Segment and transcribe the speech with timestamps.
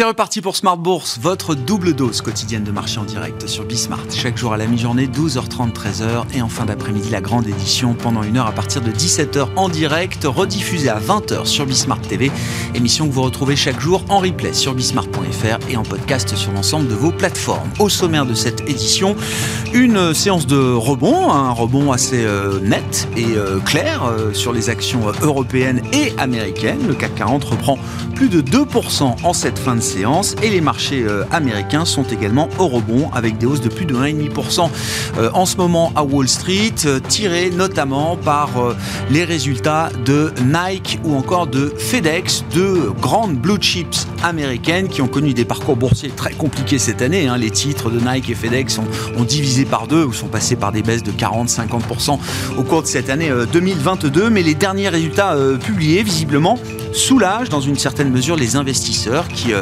[0.00, 4.06] C'est reparti pour Smart Bourse, votre double dose quotidienne de marché en direct sur Bismart.
[4.10, 6.24] Chaque jour à la mi-journée, 12h30, 13h.
[6.34, 9.68] Et en fin d'après-midi, la grande édition pendant une heure à partir de 17h en
[9.68, 12.32] direct, rediffusée à 20h sur Bismart TV.
[12.74, 16.88] Émission que vous retrouvez chaque jour en replay sur bismart.fr et en podcast sur l'ensemble
[16.88, 17.68] de vos plateformes.
[17.78, 19.14] Au sommaire de cette édition,
[19.74, 24.70] une séance de rebond, un rebond assez euh, net et euh, clair euh, sur les
[24.70, 26.86] actions européennes et américaines.
[26.88, 27.78] Le CAC 40 reprend
[28.14, 32.48] plus de 2% en cette fin de séance et les marchés euh, américains sont également
[32.58, 34.70] au rebond avec des hausses de plus de 1,5%
[35.18, 38.50] euh, en ce moment à Wall Street, euh, tirés notamment par
[39.10, 45.08] les résultats de Nike ou encore de FedEx, deux grandes blue chips américaines qui ont
[45.08, 47.26] connu des parcours boursiers très compliqués cette année.
[47.26, 47.36] Hein.
[47.36, 48.84] Les titres de Nike et FedEx ont,
[49.18, 52.18] ont, divisé par deux ou sont passés par des baisses de 40-50%
[52.56, 54.30] au cours de cette année 2022.
[54.30, 56.58] Mais les derniers résultats publiés, visiblement,
[56.92, 59.52] soulagent dans une certaine mesure les investisseurs qui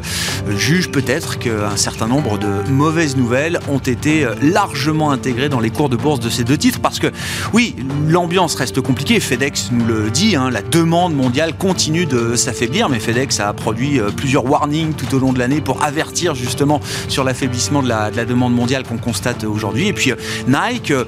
[0.56, 5.88] juge peut-être qu'un certain nombre de mauvaises nouvelles ont été largement intégrées dans les cours
[5.88, 7.08] de bourse de ces deux titres parce que
[7.52, 7.74] oui,
[8.08, 9.20] l'ambiance reste compliquée.
[9.20, 14.00] FedEx nous le dit, hein, la demande mondiale continue de s'affaiblir, mais FedEx a produit
[14.00, 18.10] euh, plusieurs warnings tout au long de l'année pour avertir justement sur l'affaiblissement de la,
[18.10, 19.88] de la, demande mondiale qu'on constate aujourd'hui.
[19.88, 21.04] Et puis euh, Nike euh,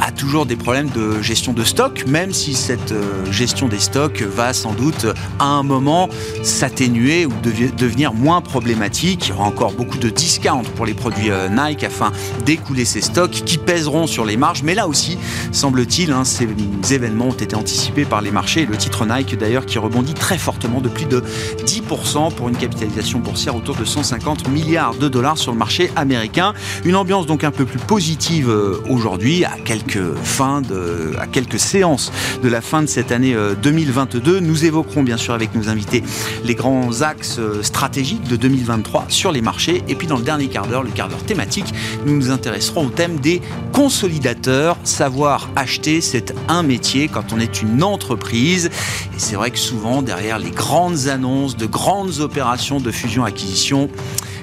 [0.00, 2.94] a toujours des problèmes de gestion de stock, même si cette
[3.30, 5.06] gestion des stocks va sans doute
[5.38, 6.08] à un moment
[6.42, 7.32] s'atténuer ou
[7.76, 9.26] devenir moins problématique.
[9.26, 12.12] Il y aura encore beaucoup de discount pour les produits euh, Nike afin
[12.44, 14.62] d'écouler ces stocks qui pèseront sur les marges.
[14.62, 15.18] Mais là aussi,
[15.52, 16.48] semble-t-il, hein, ces
[16.92, 18.66] événements ont été anticipés par les marchés.
[18.66, 21.22] le titre Nike, d'ailleurs, qui rebondit très fortement de plus de
[21.64, 26.54] 10% pour une capitalisation boursière autour de 150 milliards de dollars sur le marché américain.
[26.84, 31.58] Une ambiance donc un peu plus positive euh, aujourd'hui, à quelques fins de, à quelques
[31.58, 34.36] séances de la fin de cette année 2022.
[34.36, 36.02] Euh, Nous évoquerons bien sûr avec nos invités
[36.44, 39.82] les grands axes stratégiques de 2023 sur les marchés.
[39.88, 41.72] Et puis dans le dernier quart d'heure, le quart d'heure thématique,
[42.06, 43.40] nous nous intéresserons au thème des
[43.72, 44.76] consolidateurs.
[44.84, 48.66] Savoir acheter, c'est un métier quand on est une entreprise.
[48.66, 53.88] Et c'est vrai que souvent, derrière les grandes annonces de grandes opérations de fusion-acquisition,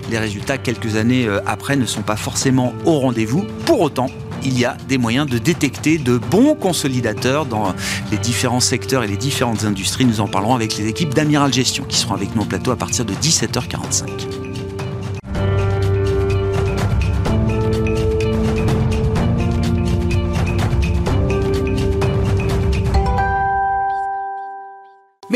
[0.09, 3.45] les résultats quelques années euh, après ne sont pas forcément au rendez-vous.
[3.65, 4.07] Pour autant,
[4.43, 7.73] il y a des moyens de détecter de bons consolidateurs dans
[8.11, 10.05] les différents secteurs et les différentes industries.
[10.05, 12.75] Nous en parlerons avec les équipes d'Amiral Gestion qui seront avec nous au plateau à
[12.75, 14.40] partir de 17h45.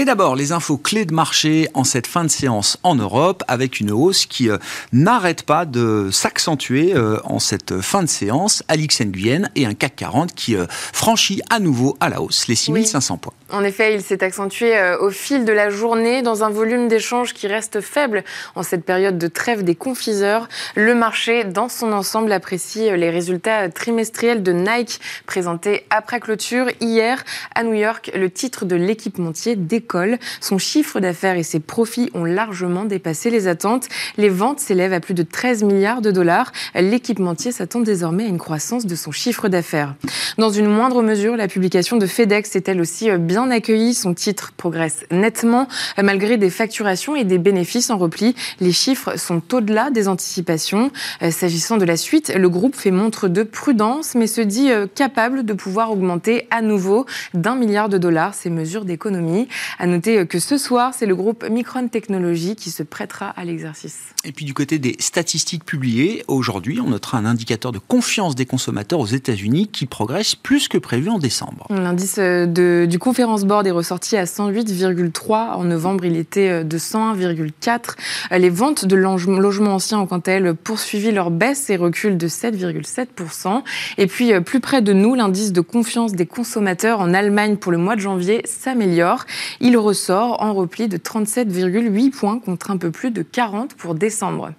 [0.06, 3.80] Mais d'abord, les infos clés de marché en cette fin de séance en Europe, avec
[3.80, 4.60] une hausse qui euh,
[4.94, 8.62] n'arrête pas de s'accentuer euh, en cette fin de séance.
[8.68, 12.54] Alix Nguyen et un CAC 40 qui euh, franchit à nouveau à la hausse les
[12.54, 13.34] 6500 points.
[13.52, 17.34] En effet, il s'est accentué euh, au fil de la journée dans un volume d'échanges
[17.34, 18.24] qui reste faible
[18.56, 20.50] en cette période de trêve des confiseurs.
[20.76, 26.70] Le marché, dans son ensemble, apprécie euh, les résultats trimestriels de Nike présentés après clôture.
[26.82, 27.24] Hier,
[27.54, 29.95] à New York, le titre de l'équipementier décolle.
[30.42, 33.88] Son chiffre d'affaires et ses profits ont largement dépassé les attentes.
[34.18, 36.52] Les ventes s'élèvent à plus de 13 milliards de dollars.
[36.74, 39.96] L'équipementier s'attend désormais à une croissance de son chiffre d'affaires.
[40.38, 43.94] Dans une moindre mesure, la publication de FedEx est elle aussi bien bien accueilli.
[43.94, 45.68] Son titre progresse nettement
[46.02, 48.34] malgré des facturations et des bénéfices en repli.
[48.62, 50.90] Les chiffres sont au-delà des anticipations.
[51.22, 54.88] Euh, s'agissant de la suite, le groupe fait montre de prudence mais se dit euh,
[54.88, 59.50] capable de pouvoir augmenter à nouveau d'un milliard de dollars ses mesures d'économie.
[59.80, 63.46] À noter euh, que ce soir, c'est le groupe Micron Technology qui se prêtera à
[63.46, 64.00] l'exercice.
[64.24, 68.46] Et puis du côté des statistiques publiées, aujourd'hui, on notera un indicateur de confiance des
[68.46, 71.68] consommateurs aux États-Unis qui progresse plus que prévu en décembre.
[71.70, 75.56] L'indice du conférence Board est ressorti à 108,3.
[75.56, 77.96] En novembre, il était euh, de 101,4.
[78.32, 82.18] Euh, les ventes de logements anciens ont quant à elles poursuivi leur baisse et reculent
[82.18, 83.64] de 7,7%.
[83.98, 87.72] Et puis, euh, plus près de nous, l'indice de confiance des consommateurs en Allemagne pour
[87.72, 89.26] le mois de janvier s'améliore.
[89.68, 94.52] Il ressort en repli de 37,8 points contre un peu plus de 40 pour décembre.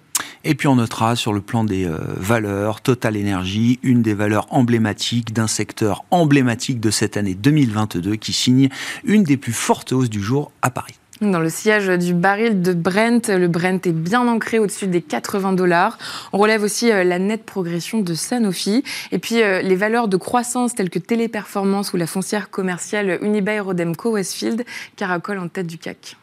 [0.43, 4.47] Et puis on notera sur le plan des euh, valeurs, Total Energy, une des valeurs
[4.49, 8.67] emblématiques d'un secteur emblématique de cette année 2022 qui signe
[9.05, 10.99] une des plus fortes hausses du jour à Paris.
[11.21, 15.53] Dans le sillage du baril de Brent, le Brent est bien ancré au-dessus des 80
[15.53, 15.97] dollars.
[16.31, 18.83] On relève aussi euh, la nette progression de Sanofi.
[19.11, 23.61] Et puis euh, les valeurs de croissance telles que Téléperformance ou la foncière commerciale Unibail
[23.61, 24.63] Rodemco Westfield
[24.95, 26.17] caracolent en tête du CAC.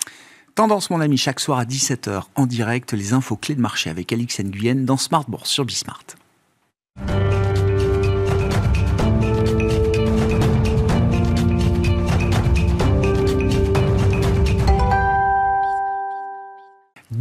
[0.54, 4.12] Tendance, mon ami, chaque soir à 17h en direct, les infos clés de marché avec
[4.12, 6.04] Alix Nguyen dans Smart Bourse sur Bismart.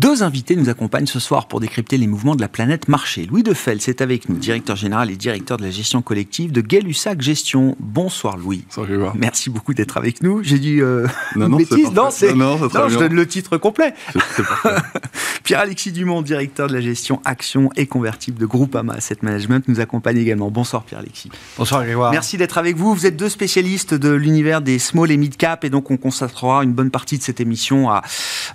[0.04, 3.26] Deux invités nous accompagnent ce soir pour décrypter les mouvements de la planète marché.
[3.26, 7.22] Louis Defel, c'est avec nous, directeur général et directeur de la gestion collective de Gay-Lussac
[7.22, 7.78] Gestion.
[7.80, 8.66] Bonsoir Louis.
[8.76, 9.14] Bonsoir.
[9.16, 10.44] Merci beaucoup d'être avec nous.
[10.44, 11.08] J'ai dit euh,
[11.38, 11.90] non, non, bêtise.
[11.94, 13.94] Non, c'est non, non, je donne le titre complet.
[15.46, 20.18] Pierre-Alexis Dumont, directeur de la gestion action et convertible de Groupama Asset Management, nous accompagne
[20.18, 20.52] également.
[20.52, 21.32] Bonsoir Pierre-Alexis.
[21.58, 22.12] Bonsoir Grégoire.
[22.12, 22.94] Merci d'être avec vous.
[22.94, 26.66] Vous êtes deux spécialistes de l'univers des small et mid cap et donc on consacrera
[26.66, 28.02] une bonne partie de cette émission à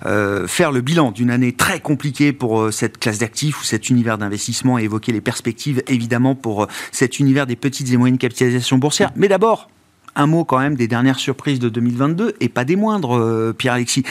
[0.05, 3.89] euh, faire le bilan d'une année très compliquée pour euh, cette classe d'actifs ou cet
[3.89, 8.17] univers d'investissement et évoquer les perspectives évidemment pour euh, cet univers des petites et moyennes
[8.17, 9.11] capitalisations boursières.
[9.15, 9.69] Mais d'abord,
[10.15, 14.03] un mot quand même des dernières surprises de 2022 et pas des moindres, euh, Pierre-Alexis.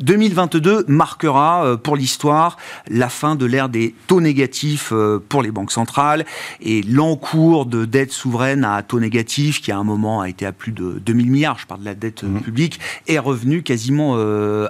[0.00, 2.56] 2022 marquera pour l'histoire
[2.90, 4.92] la fin de l'ère des taux négatifs
[5.28, 6.26] pour les banques centrales
[6.60, 10.52] et l'encours de dette souveraine à taux négatif qui à un moment a été à
[10.52, 12.40] plus de 2000 milliards, je parle de la dette mmh.
[12.40, 14.16] publique, est revenu quasiment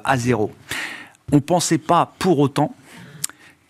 [0.05, 0.53] à zéro
[1.33, 2.75] on ne pensait pas pour autant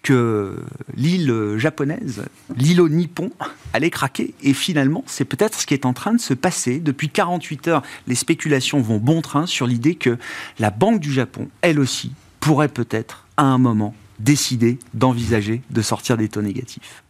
[0.02, 0.56] que
[0.96, 2.24] l'île japonaise,
[2.56, 3.30] l'îlot nippon,
[3.72, 4.32] allait craquer.
[4.42, 6.78] Et finalement, c'est peut-être ce qui est en train de se passer.
[6.78, 10.16] Depuis 48 heures, les spéculations vont bon train sur l'idée que
[10.58, 16.16] la Banque du Japon, elle aussi, pourrait peut-être, à un moment, décider d'envisager de sortir
[16.16, 17.02] des taux négatifs.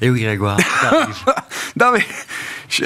[0.00, 0.58] Et eh oui, Grégoire.
[1.80, 2.04] non, mais
[2.68, 2.84] je,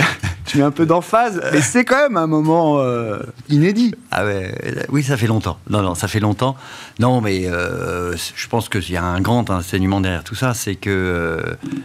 [0.56, 3.18] mets un peu d'emphase, mais c'est quand même un moment euh,
[3.48, 3.94] inédit.
[4.10, 4.54] Ah ouais,
[4.90, 5.58] oui, ça fait longtemps.
[5.68, 6.56] Non, non, ça fait longtemps.
[6.98, 10.74] Non, mais euh, je pense qu'il y a un grand enseignement derrière tout ça, c'est
[10.74, 11.40] que euh,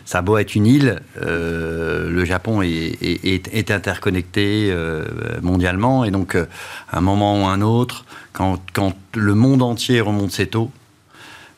[0.05, 4.75] ça a beau être une île, le Japon est, est interconnecté
[5.41, 10.31] mondialement, et donc à un moment ou un autre, quand, quand le monde entier remonte
[10.31, 10.71] ses taux,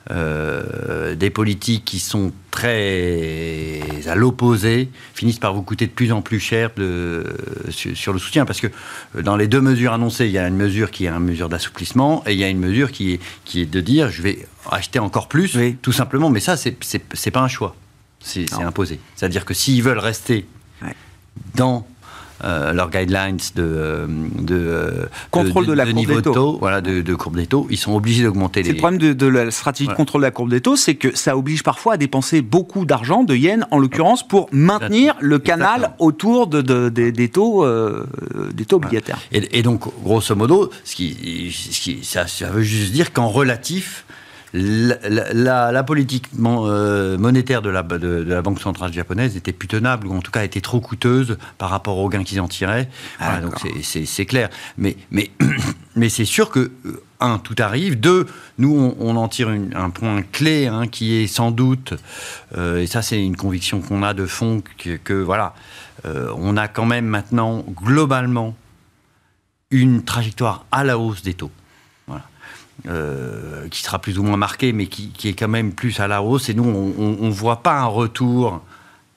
[0.10, 6.22] euh, des politiques qui sont très à l'opposé finissent par vous coûter de plus en
[6.22, 7.26] plus cher de,
[7.70, 8.46] sur, le soutien.
[8.46, 8.68] Parce que
[9.22, 12.24] dans les deux mesures annoncées, il y a une mesure qui est une mesure d'assouplissement
[12.26, 15.00] et il y a une mesure qui est, qui est de dire je vais acheter
[15.00, 16.30] encore plus, tout simplement.
[16.30, 17.76] Mais ça, c'est pas un choix.
[18.20, 19.00] C'est imposé.
[19.16, 20.46] C'est-à-dire que s'ils veulent rester
[21.56, 21.86] dans
[22.44, 26.58] euh, leurs guidelines de, euh, de euh, contrôle de, la courbe niveau des taux.
[26.60, 28.74] voilà, de, courbe des taux, ils sont obligés d'augmenter les.
[28.74, 31.36] Le problème de, la stratégie de contrôle de la courbe des taux, c'est que ça
[31.36, 36.48] oblige parfois à dépenser beaucoup d'argent, de yens en l'occurrence, pour maintenir le canal autour
[36.48, 37.66] de, des, taux,
[38.54, 39.20] des taux obligataires.
[39.32, 44.06] Et, donc, grosso modo, ce qui, ce qui ça, ça veut juste dire qu'en relatif,
[44.54, 47.84] la, politique euh, monétaire de la,
[48.42, 51.98] Banque centrale japonaise était plus tenable, ou en tout cas était trop coûteuse par rapport
[51.98, 52.90] aux gains qu'ils en tiraient.
[53.20, 54.50] Ah, donc c'est clair.
[54.78, 55.32] Mais, mais,
[55.96, 58.00] mais c'est sûr que, euh, un, tout arrive.
[58.00, 58.28] Deux,
[58.58, 61.94] nous, on, en tire un point clé hein, qui est sans doute,
[62.56, 64.62] euh, et ça c'est une conviction qu'on a de fond,
[65.04, 65.54] que, voilà,
[66.06, 68.56] on a quand même maintenant, globalement,
[69.72, 71.52] une trajectoire à la hausse des taux.
[72.86, 76.22] Euh, qui sera plus ou moins marqué, mais qui, est quand même plus à la
[76.22, 76.48] hausse.
[76.50, 78.62] Et nous, on ne voit pas un retour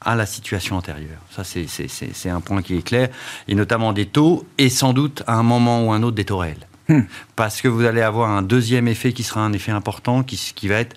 [0.01, 1.21] à la situation antérieure.
[1.31, 3.11] Ça, c'est un point qui est clair.
[3.49, 6.39] Et notamment des taux, et sans doute à un moment ou un autre des taux
[6.39, 6.67] réels.
[6.89, 7.03] Hmm.
[7.37, 10.67] Parce que vous allez avoir un deuxième effet qui sera un effet important, qui, qui
[10.67, 10.97] va être,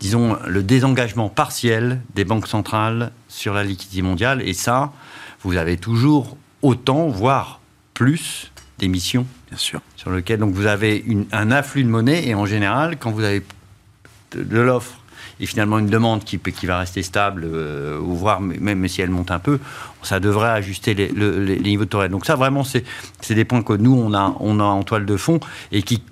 [0.00, 4.42] disons, le désengagement partiel des banques centrales sur la liquidité mondiale.
[4.42, 4.92] Et ça,
[5.42, 7.60] vous avez toujours autant, voire
[7.94, 8.50] plus,
[8.80, 9.80] d'émissions Bien sûr.
[9.96, 13.42] Sur lequel donc vous avez un afflux de monnaie et en général, quand vous avez
[14.32, 14.96] de l'offre
[15.40, 19.10] et finalement une demande qui, qui va rester stable, euh, ou voire même si elle
[19.10, 19.58] monte un peu,
[20.02, 21.10] ça devrait ajuster les,
[21.60, 22.84] niveaux de taux Donc ça, vraiment, c'est
[23.30, 25.40] des points que nous, on a, on a en toile de fond
[25.72, 26.02] et qui,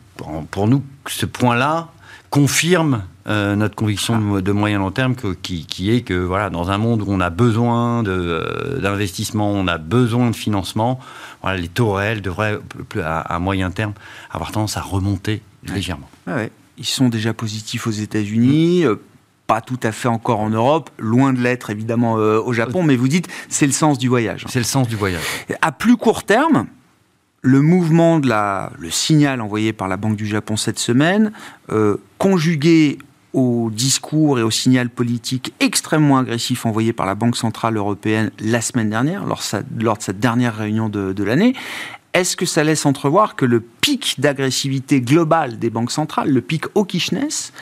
[0.51, 1.89] pour nous, ce point-là
[2.31, 6.79] confirme euh, notre conviction de, moyen long terme qui, qui, est que voilà, dans un
[6.79, 10.99] monde où on a besoin euh, d'investissement, on a besoin de financement,
[11.43, 12.59] voilà, les taux réels devraient,
[13.05, 13.93] à, moyen terme,
[14.31, 16.09] avoir tendance à remonter légèrement.
[16.79, 18.85] Ils sont déjà positifs aux États-Unis.
[18.85, 18.97] Euh,
[19.47, 23.09] pas tout à fait encore en Europe, loin de l'être évidemment au Japon, mais vous
[23.09, 24.45] dites c'est le sens du voyage.
[24.47, 25.23] C'est le sens du voyage.
[25.63, 26.67] À plus court terme,
[27.42, 31.33] le mouvement de la, le signal envoyé par la Banque du Japon cette semaine,
[32.18, 32.99] conjugué
[33.33, 38.61] au discours et au signal politique extrêmement agressif envoyé par la Banque Centrale Européenne la
[38.61, 41.54] semaine dernière, lors, de cette dernière réunion de, l'année,
[42.14, 46.64] est-ce que ça laisse entrevoir que le pic d'agressivité globale des banques centrales, le pic
[46.75, 47.52] hawkishness,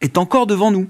[0.00, 0.88] est encore devant nous?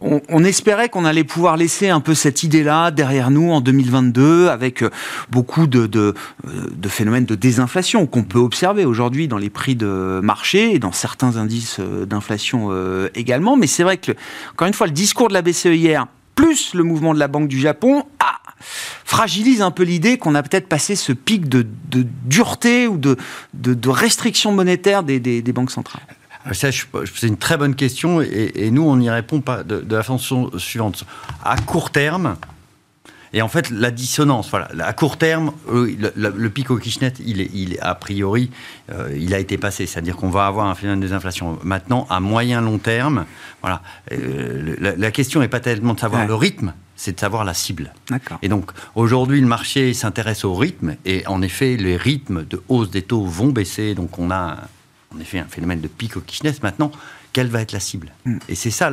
[0.00, 4.82] On, espérait qu'on allait pouvoir laisser un peu cette idée-là derrière nous en 2022 avec
[4.82, 4.90] euh,
[5.30, 6.14] beaucoup de, de,
[6.44, 10.92] de phénomènes de désinflation qu'on peut observer aujourd'hui dans les prix de marché et dans
[10.92, 12.70] certains indices d'inflation
[13.14, 13.56] également.
[13.56, 14.12] Mais c'est vrai que,
[14.52, 17.48] encore une fois, le discours de la BCE hier, plus le mouvement de la Banque
[17.48, 18.38] du Japon, ah,
[19.04, 21.66] fragilise un peu l'idée qu'on a peut-être passé ce pic de,
[22.24, 23.16] dureté ou de,
[23.54, 26.02] de, restriction monétaire des, banques centrales
[26.52, 31.04] c'est une très bonne question et, nous, on y répond pas de, la façon suivante.
[31.44, 32.36] À court terme,
[33.32, 37.50] et en fait, la dissonance, voilà, à court terme, le, pic au Kishnet, il est,
[37.52, 38.50] il a priori,
[38.90, 39.86] euh, il a été passé.
[39.86, 41.58] C'est-à-dire qu'on va avoir un phénomène des inflations.
[41.62, 43.26] Maintenant, à moyen long terme,
[43.60, 47.54] voilà, euh, la, question n'est pas tellement de savoir le rythme, c'est de savoir la
[47.54, 47.92] cible.
[48.42, 52.90] Et donc, aujourd'hui, le marché s'intéresse au rythme, et en effet, les rythmes de hausse
[52.90, 54.56] des taux vont baisser, donc on a
[55.14, 56.52] en effet un phénomène de pic au Kirchner.
[56.62, 56.90] Maintenant,
[57.32, 58.38] quelle va être la cible hmm.
[58.48, 58.92] Et c'est ça,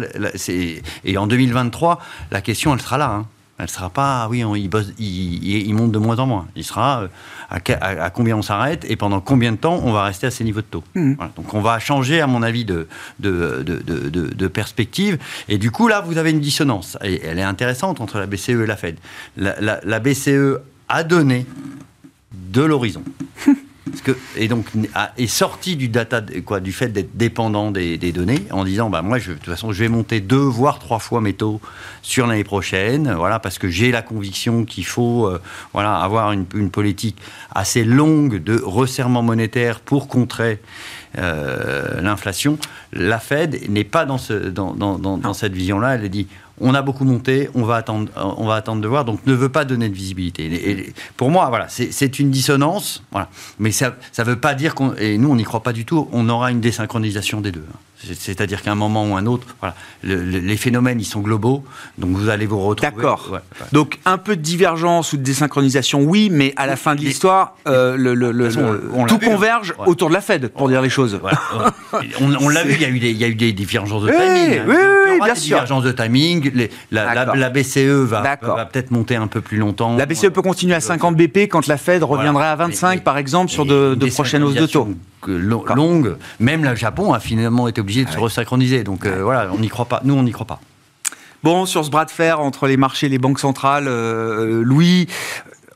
[1.03, 3.09] et en 2023, la question, elle sera là.
[3.11, 3.25] Hein.
[3.57, 6.45] Elle ne sera pas, ah oui, il, bosse, il, monte de moins en moins.
[6.57, 7.07] Il sera euh,
[7.79, 10.59] à, combien on s'arrête et pendant combien de temps on va rester à ces niveaux
[10.59, 10.83] de taux.
[10.93, 11.13] Mmh.
[11.37, 12.89] Donc on va changer, à mon avis, de,
[13.21, 15.17] de, de, perspective.
[15.47, 16.97] Et du coup, là, vous avez une dissonance.
[17.01, 18.97] Et elle est intéressante entre la BCE et la Fed.
[19.37, 21.45] la BCE a donné
[22.33, 23.03] de l'horizon.
[24.01, 24.65] que, et donc
[25.17, 29.17] est sorti du data quoi du fait d'être dépendant des, données en disant bah moi
[29.19, 31.59] je, de toute façon je vais monter deux voire trois fois mes taux
[32.01, 35.41] sur l'année prochaine voilà parce que j'ai la conviction qu'il faut euh,
[35.73, 37.17] voilà avoir une, politique
[37.53, 40.59] assez longue de resserrement monétaire pour contrer
[41.17, 42.57] euh, l'inflation.
[42.91, 46.27] La Fed n'est pas dans ce dans, dans, dans cette vision là elle dit
[46.59, 49.49] on a beaucoup monté, on va attendre, on va attendre de voir, donc ne veut
[49.49, 50.45] pas donner de visibilité.
[50.45, 53.29] Et, pour moi, voilà, c'est une dissonance, voilà.
[53.59, 56.07] mais ça ne veut pas dire qu'on, et nous on n'y croit pas du tout,
[56.11, 57.65] on aura une désynchronisation des deux.
[58.03, 61.63] C'est-à-dire qu'à un moment ou un autre, voilà, les phénomènes, ils sont globaux,
[61.97, 62.91] donc vous allez vous retrouver.
[62.91, 63.39] D'accord.
[63.71, 67.55] Donc un peu de divergence ou de désynchronisation, oui, mais à la fin de l'histoire,
[67.67, 71.19] euh, le, tout converge autour de la Fed, pour dire les choses.
[72.21, 74.11] on, l'a vu, il y, a eu des, il y a eu des divergences de
[74.11, 74.61] timing.
[74.67, 75.57] Oui, oui, bien sûr.
[75.57, 76.69] Divergences de timing.
[76.91, 79.95] la, BCE va, peut-être monter un peu plus longtemps.
[79.95, 83.51] La BCE peut continuer à 50 BP quand la Fed reviendra à 25, par exemple,
[83.51, 84.89] sur de, de prochaines hausses de taux
[85.27, 86.17] longue.
[86.39, 88.83] Même le Japon a finalement été obligé de se resynchroniser.
[88.83, 90.01] Donc euh, voilà, on n'y croit pas.
[90.03, 90.61] Nous, on n'y croit pas.
[91.43, 95.07] Bon, sur ce bras de fer entre les marchés et les banques centrales, euh, Louis,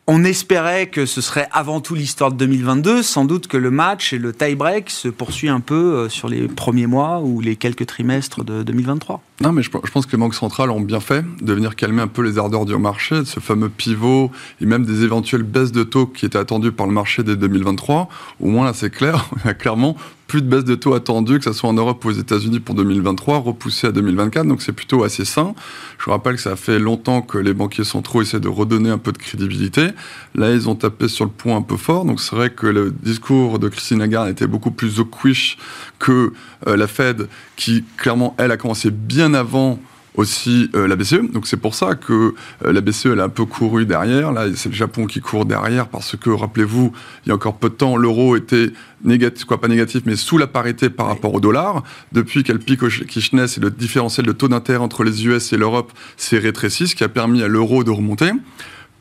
[0.07, 3.03] on espérait que ce serait avant tout l'histoire de 2022.
[3.03, 6.47] Sans doute que le match et le tie-break se poursuit un peu euh, sur les
[6.47, 9.21] premiers mois ou les quelques trimestres de 2023.
[9.41, 12.07] Non, mais je, pense que les banques centrales ont bien fait de venir calmer un
[12.07, 15.83] peu les ardeurs du marché, de ce fameux pivot et même des éventuelles baisses de
[15.83, 18.09] taux qui étaient attendues par le marché dès 2023.
[18.41, 19.95] Au moins là, c'est clair, il y a clairement
[20.29, 22.75] plus de baisse de taux attendue, que ce soit en Europe ou aux États-Unis pour
[22.75, 24.47] 2023, repoussé à 2024.
[24.47, 25.55] Donc c'est plutôt assez sain.
[25.97, 28.99] Je vous rappelle que ça fait longtemps que les banquiers centraux essaient de redonner un
[28.99, 29.87] peu de crédibilité.
[30.35, 32.05] Là, ils ont tapé sur le point un peu fort.
[32.05, 35.57] Donc c'est vrai que le discours de Christine Lagarde était beaucoup plus quiche
[35.97, 36.31] que
[36.67, 39.79] euh, la Fed, qui clairement, elle, a commencé bien avant
[40.15, 41.31] aussi euh, la BCE.
[41.31, 42.33] Donc c'est pour ça que
[42.65, 44.31] euh, la BCE elle a un peu couru derrière.
[44.31, 46.91] Là, c'est le Japon qui court derrière parce que rappelez-vous,
[47.25, 48.71] il y a encore peu de temps, l'euro était
[49.03, 51.83] négatif, quoi pas négatif, mais sous la parité par rapport au dollar.
[52.11, 55.57] Depuis qu'elle pique au Kirchner et le différentiel de taux d'intérêt entre les US et
[55.57, 58.31] l'Europe s'est rétréci, ce qui a permis à l'euro de remonter.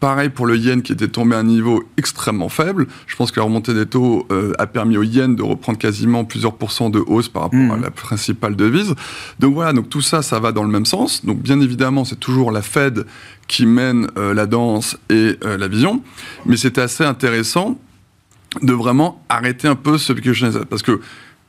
[0.01, 2.87] Pareil pour le yen qui était tombé à un niveau extrêmement faible.
[3.07, 6.25] Je pense que la remontée des taux euh, a permis au yen de reprendre quasiment
[6.25, 7.83] plusieurs pourcents de hausse par rapport à mmh.
[7.83, 8.95] la principale devise.
[9.41, 11.25] Donc voilà, donc tout ça, ça va dans le même sens.
[11.25, 13.07] Donc bien évidemment, c'est toujours la Fed
[13.49, 16.03] qui mène euh, la danse et euh, la vision.
[16.47, 17.77] Mais c'était assez intéressant
[18.63, 21.01] de vraiment arrêter un peu ce que parce que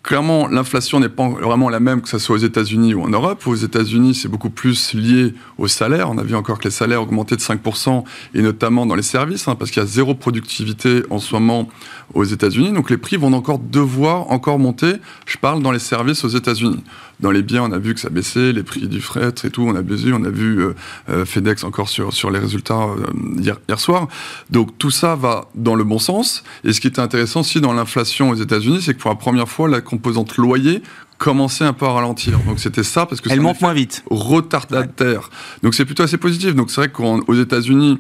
[0.10, 3.46] Clairement, l'inflation n'est pas vraiment la même que ce soit aux États-Unis ou en Europe.
[3.46, 6.10] Aux États-Unis, c'est beaucoup plus lié au salaire.
[6.10, 9.48] On a vu encore que les salaires augmentaient de 5%, et notamment dans les services,
[9.48, 11.70] hein, parce qu'il y a zéro productivité en ce moment
[12.16, 12.72] aux États-Unis.
[12.72, 14.94] Donc les prix vont encore devoir encore monter.
[15.28, 16.84] Je parle dans les services aux États-Unis.
[17.20, 19.64] Dans les biens, on a vu que ça baissait, les prix du fret et tout,
[19.64, 20.14] on a baissé.
[20.14, 20.74] On a vu euh,
[21.10, 23.06] euh, FedEx encore sur, sur les résultats euh,
[23.38, 24.08] hier, hier, soir.
[24.50, 26.44] Donc tout ça va dans le bon sens.
[26.64, 29.50] Et ce qui était intéressant aussi dans l'inflation aux États-Unis, c'est que pour la première
[29.50, 30.82] fois, la composante loyer
[31.18, 32.40] commençait un peu à ralentir.
[32.48, 34.04] Donc c'était ça parce que elle monte moins vite.
[34.10, 35.30] Retardataire.
[35.62, 36.56] Donc c'est plutôt assez positif.
[36.56, 38.00] Donc c'est vrai qu'aux États-Unis,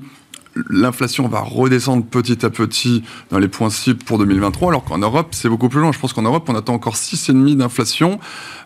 [0.70, 5.30] l'inflation va redescendre petit à petit dans les points cibles pour 2023, alors qu'en Europe,
[5.32, 5.92] c'est beaucoup plus long.
[5.92, 8.20] Je pense qu'en Europe, on attend encore 6,5 d'inflation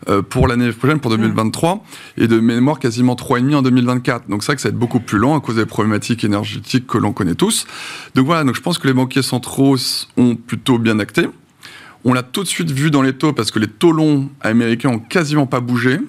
[0.09, 1.81] euh, pour l'année prochaine, pour 2023, mmh.
[2.23, 4.29] et de mémoire quasiment 3,5 en 2024.
[4.29, 6.87] Donc c'est vrai que ça va être beaucoup plus long à cause des problématiques énergétiques
[6.87, 7.65] que l'on connaît tous.
[8.15, 9.77] Donc voilà, donc je pense que les banquiers centraux
[10.17, 11.27] ont plutôt bien acté.
[12.05, 14.89] On l'a tout de suite vu dans les taux parce que les taux longs américains
[14.89, 15.99] ont quasiment pas bougé.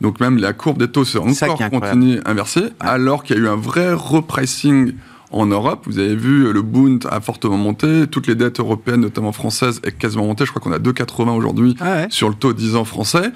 [0.00, 3.48] Donc même la courbe des taux s'est encore continué inversée, alors qu'il y a eu
[3.48, 4.94] un vrai repricing
[5.34, 5.82] en Europe.
[5.86, 8.06] Vous avez vu, le Bund a fortement monté.
[8.06, 10.46] Toutes les dettes européennes, notamment françaises, est quasiment montées.
[10.46, 13.32] Je crois qu'on a 2,80 aujourd'hui ah sur le taux 10 ans français.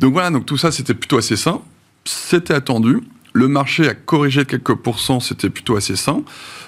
[0.00, 1.60] Donc voilà, donc tout ça, c'était plutôt assez sain.
[2.04, 3.00] C'était attendu.
[3.34, 6.22] Le marché a corrigé de quelques pourcents, c'était plutôt assez sain.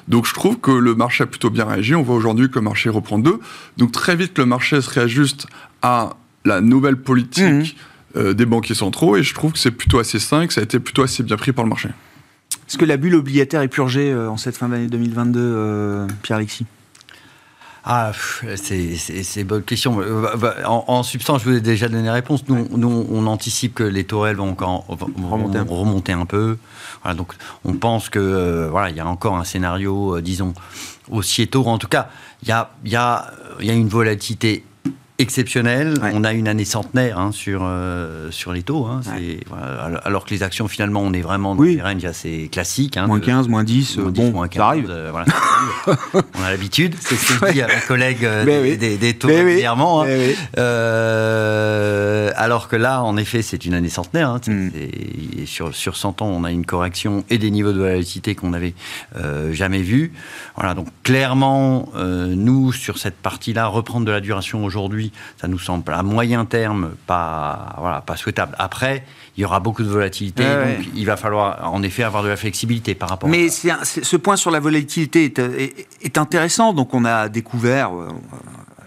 [0.08, 1.94] Donc je trouve que le marché a plutôt bien réagi.
[1.94, 3.40] On voit aujourd'hui que le marché reprend deux.
[3.78, 5.46] Donc très vite, le marché se réajuste
[5.82, 6.10] à
[6.44, 7.76] la nouvelle politique
[8.14, 8.18] mmh.
[8.18, 10.64] euh, des banquiers centraux et je trouve que c'est plutôt assez sain que ça a
[10.64, 11.88] été plutôt assez bien pris par le marché.
[12.68, 16.66] Est-ce que la bulle obligataire est purgée euh, en cette fin d'année 2022, euh, Pierre-Alexis?
[17.86, 18.12] Ah,
[18.56, 20.00] c'est bonne question.
[20.64, 22.48] En, substance, je vous ai déjà donné la réponse.
[22.48, 26.56] Nous, nous on anticipe que les taux réels vont encore remonter, remonter un peu.
[27.02, 27.34] Voilà, donc,
[27.66, 30.54] on pense que voilà, il y a encore un scénario, disons,
[31.10, 31.66] aussi tôt.
[31.66, 32.08] En tout cas,
[32.42, 33.30] il y a, y, a,
[33.60, 34.64] y a une volatilité
[35.18, 35.94] exceptionnel.
[36.12, 38.86] On a une année centenaire hein, sur, euh, sur les taux.
[38.86, 39.00] Hein,
[40.04, 41.76] alors que les actions, finalement, on est vraiment dans oui.
[41.76, 42.96] des ranges assez classiques.
[42.96, 44.90] Hein, moins 15, moins 10, bon, moins 15, ça arrive.
[44.90, 45.12] Euh,
[45.86, 46.96] on a l'habitude.
[47.00, 50.02] C'est ce que je dis à mes collègues euh, des, des, taux régulièrement.
[52.36, 54.40] alors que là, en effet, c'est une année centenaire.
[54.46, 54.68] Mm.
[54.74, 58.50] Et sur, sur 100 ans, on a une correction et des niveaux de volatilité qu'on
[58.50, 58.74] n'avait
[59.52, 60.12] jamais vus.
[60.56, 65.03] Voilà, donc clairement, nous, sur cette partie-là, reprendre de la duration aujourd'hui,
[65.40, 68.54] ça nous semble à moyen terme pas, voilà, pas souhaitable.
[68.58, 69.04] Après,
[69.36, 72.36] il y aura beaucoup de volatilité, donc il va falloir en effet avoir de la
[72.36, 73.84] flexibilité par rapport Mais à ça.
[73.84, 75.32] ce point sur la volatilité
[76.02, 76.72] est, intéressant.
[76.72, 78.08] Donc on a découvert euh,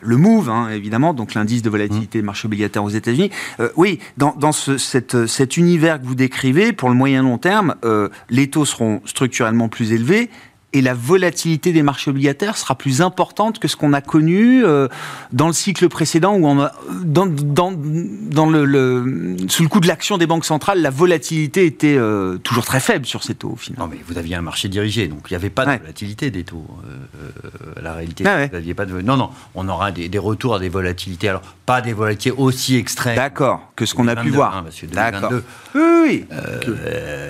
[0.01, 3.31] le MOVE, hein, évidemment, donc l'indice de volatilité des marchés obligataires aux États-Unis.
[3.59, 8.50] Euh, oui, dans, cet univers que vous décrivez, pour le moyen long terme, euh, les
[8.50, 10.29] taux seront structurellement plus élevés,
[10.74, 14.89] et la volatilité des marchés obligataires sera plus importante que ce qu'on a connu euh,
[15.31, 16.74] dans le cycle précédent où on a,
[17.05, 21.95] dans, dans, dans le, sous le coup de l'action des banques centrales, la volatilité était
[21.97, 23.57] euh, toujours très faible sur ces taux.
[23.77, 26.43] Non, mais vous aviez un marché dirigé, donc il n'y avait pas de volatilité des
[26.43, 26.67] taux.
[26.86, 29.01] Euh, la réalité, vous n'aviez pas de.
[29.01, 31.29] Non, non, on aura des, des, retours à des volatilités.
[31.29, 33.15] Alors pas des volatilités aussi extrêmes.
[33.15, 34.57] D'accord, que ce qu'on a pu voir.
[34.57, 35.31] Hein, D'accord.
[35.75, 36.25] Oui.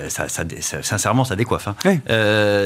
[0.08, 0.44] Ça, ça,
[0.82, 1.68] sincèrement, ça décoiffe.
[1.68, 1.76] Hein.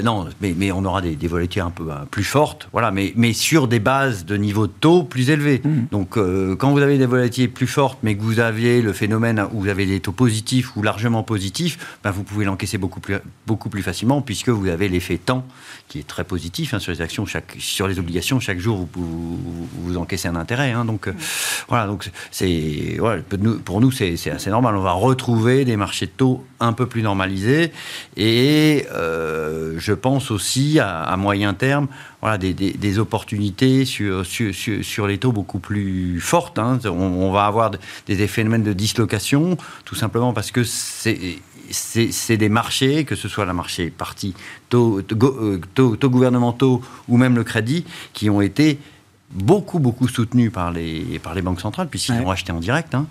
[0.03, 3.33] non, mais mais on aura des, des volatilités un peu plus fortes, voilà, mais, mais
[3.33, 5.61] sur des bases de niveau de taux plus élevés.
[5.65, 5.71] Mmh.
[5.91, 9.45] Donc, euh, quand vous avez des volatilités plus fortes, mais que vous aviez le phénomène
[9.53, 13.17] où vous avez des taux positifs ou largement positifs, ben vous pouvez l'encaisser beaucoup plus,
[13.47, 15.45] beaucoup plus facilement, puisque vous avez l'effet temps
[15.89, 18.41] qui est très positif hein, sur les actions, chaque, sur les obligations.
[18.41, 19.39] Chaque jour, vous,
[19.85, 20.73] vous, encaissez un intérêt.
[20.73, 21.13] Hein, donc, euh,
[21.69, 23.23] voilà, donc c'est, voilà,
[23.65, 24.77] pour nous, c'est assez normal.
[24.77, 27.73] On va retrouver des marchés de taux un peu plus normalisés.
[28.17, 31.89] Et euh, je pense aussi à, moyen terme
[32.21, 36.59] voilà, des, opportunités sur, sur, les taux beaucoup plus fortes.
[36.59, 36.79] Hein.
[36.87, 37.71] On, va avoir
[38.07, 43.53] des phénomènes de dislocation, tout simplement parce que c'est des marchés, que ce soit le
[43.53, 44.35] marché parti
[44.69, 48.79] taux, taux, taux, gouvernementaux ou même le crédit, qui ont été
[49.33, 52.95] beaucoup, beaucoup soutenu par les, par les banques centrales, puisqu'ils ont acheté en direct.
[52.95, 53.07] Hein.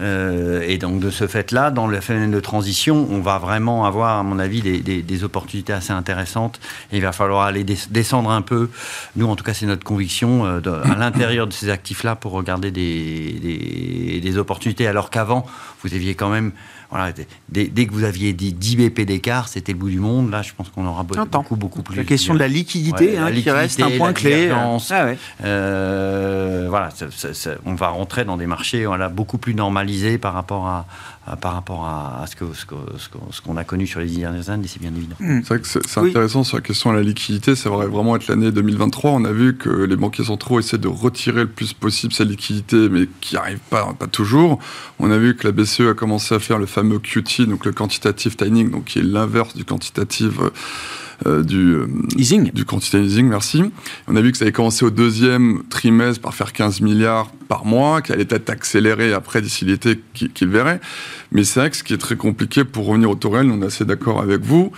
[0.00, 4.18] Euh, et donc, de ce fait-là, dans le phénomène de transition, on va vraiment avoir,
[4.18, 6.60] à mon avis, des, des, opportunités assez intéressantes.
[6.92, 8.70] Et il va falloir aller descendre un peu.
[9.16, 12.70] Nous, en tout cas, c'est notre conviction, euh, à l'intérieur de ces actifs-là, pour regarder
[12.70, 15.46] des, des opportunités, alors qu'avant,
[15.82, 16.52] vous aviez quand même
[16.90, 17.12] voilà,
[17.48, 20.30] dès, que vous aviez dit 10 BP d'écart, c'était le bout du monde.
[20.30, 21.96] Là, je pense qu'on aura beaucoup, beaucoup plus.
[21.96, 24.50] La question de la liquidité, hein, qui reste un point clé.
[24.50, 24.76] Ah
[25.44, 26.90] euh, voilà,
[27.64, 30.86] on va rentrer dans des marchés voilà, beaucoup plus normalisés par rapport à,
[31.40, 32.66] par rapport à, ce qu'on ce
[33.32, 35.16] ce a connu sur les dernières années, c'est bien évident.
[35.18, 35.40] Hmm.
[35.42, 38.28] C'est vrai que c'est intéressant sur la question de la liquidité, ça va vraiment être
[38.28, 39.10] l'année 2023.
[39.10, 42.88] On a vu que les banquiers centraux essaient de retirer le plus possible sa liquidité,
[42.88, 44.60] mais qui n'arrive pas, pas toujours.
[45.00, 47.72] On a vu que la BCE a commencé à faire le fameux QT, donc le
[47.72, 50.50] quantitative tightening, donc qui est l'inverse du quantitative
[51.26, 51.86] euh, du, euh,
[52.18, 52.52] easing.
[52.52, 53.62] du quantitative easing, merci.
[54.08, 57.64] On a vu que ça avait commencé au deuxième trimestre par faire 15 milliards par
[57.64, 60.82] mois, qui allait être accéléré après d'ici l'été, qu'il verrait.
[61.32, 63.62] Mais c'est vrai que ce qui est très compliqué pour revenir au taux réel, on
[63.62, 64.70] est assez d'accord avec vous.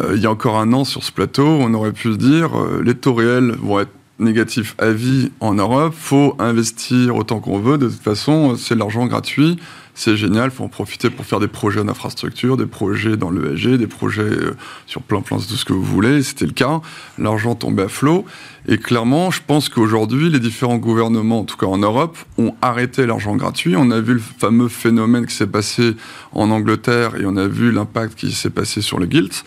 [0.00, 2.52] Euh, il y a encore un an sur ce plateau, on aurait pu se dire
[2.82, 7.76] les taux réels vont être négatifs à vie en Europe, faut investir autant qu'on veut,
[7.76, 9.58] de toute façon c'est l'argent gratuit,
[9.94, 13.76] c'est génial, faut en profiter pour faire des projets en infrastructure, des projets dans l'ESG,
[13.76, 16.22] des projets euh, sur plein plein tout ce que vous voulez.
[16.22, 16.80] C'était le cas.
[17.18, 18.24] L'argent tombait à flot.
[18.66, 23.04] Et clairement, je pense qu'aujourd'hui, les différents gouvernements, en tout cas en Europe, ont arrêté
[23.04, 23.76] l'argent gratuit.
[23.76, 25.94] On a vu le fameux phénomène qui s'est passé
[26.32, 29.44] en Angleterre et on a vu l'impact qui s'est passé sur le gilt.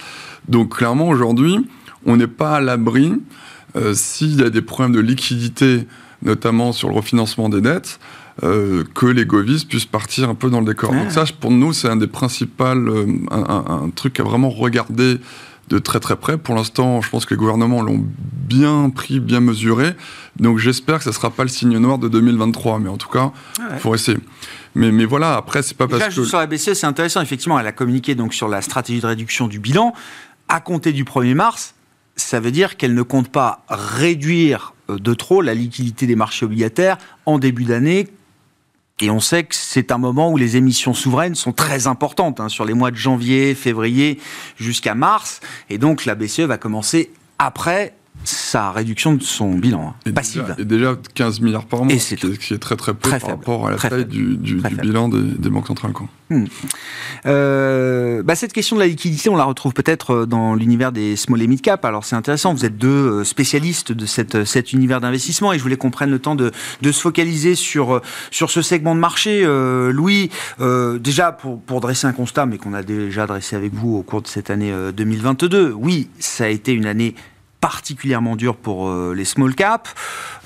[0.48, 1.68] Donc clairement, aujourd'hui,
[2.06, 3.14] on n'est pas à l'abri.
[3.76, 5.88] Euh, s'il y a des problèmes de liquidité,
[6.22, 8.00] notamment sur le refinancement des dettes,
[8.44, 10.92] euh, que les Govis puissent partir un peu dans le décor.
[10.92, 15.20] Donc ça, pour nous, c'est un des principaux, euh, un, un, truc à vraiment regarder
[15.70, 16.38] de très très près.
[16.38, 18.06] Pour l'instant, je pense que les gouvernements l'ont
[18.48, 19.94] bien pris, bien mesuré.
[20.38, 23.10] Donc j'espère que ça ne sera pas le signe noir de 2023, mais en tout
[23.10, 23.32] cas,
[23.74, 24.18] il faut essayer.
[24.76, 26.26] Mais, mais voilà, après, c'est pas parce que...
[26.26, 27.22] Sur la BCE, c'est intéressant.
[27.22, 29.94] Effectivement, elle a communiqué donc sur la stratégie de réduction du bilan.
[30.50, 31.74] À compter du 1er mars,
[32.16, 36.46] ça veut dire qu'elle ne compte pas réduire euh, de trop la liquidité des marchés
[36.46, 38.10] obligataires en début d'année.
[39.02, 42.48] Et on sait que c'est un moment où les émissions souveraines sont très importantes, hein,
[42.48, 44.20] sur les mois de janvier, février
[44.56, 45.42] jusqu'à mars.
[45.70, 47.94] Et donc la BCE va commencer après
[48.46, 50.56] sa réduction de son bilan hein, passive.
[50.60, 53.72] et déjà 15 milliards par mois, ce qui, est très très peu par rapport à
[53.72, 55.94] la taille du, bilan des, banques centrales.
[56.30, 56.46] Hmm.
[57.26, 61.16] Euh, bah, cette question de la liquidité, on la retrouve peut-être euh, dans l'univers des
[61.16, 61.86] small et mid cap.
[61.86, 65.64] Alors c'est intéressant, vous êtes deux euh, spécialistes de cette, cet univers d'investissement et je
[65.64, 69.44] voulais qu'on prenne le temps de, de, se focaliser sur, sur ce segment de marché.
[69.92, 70.30] Louis,
[71.00, 74.22] déjà pour, pour, dresser un constat, mais qu'on a déjà dressé avec vous au cours
[74.22, 77.16] de cette année 2022, oui, ça a été une année
[77.66, 79.90] particulièrement dur pour euh, les small caps,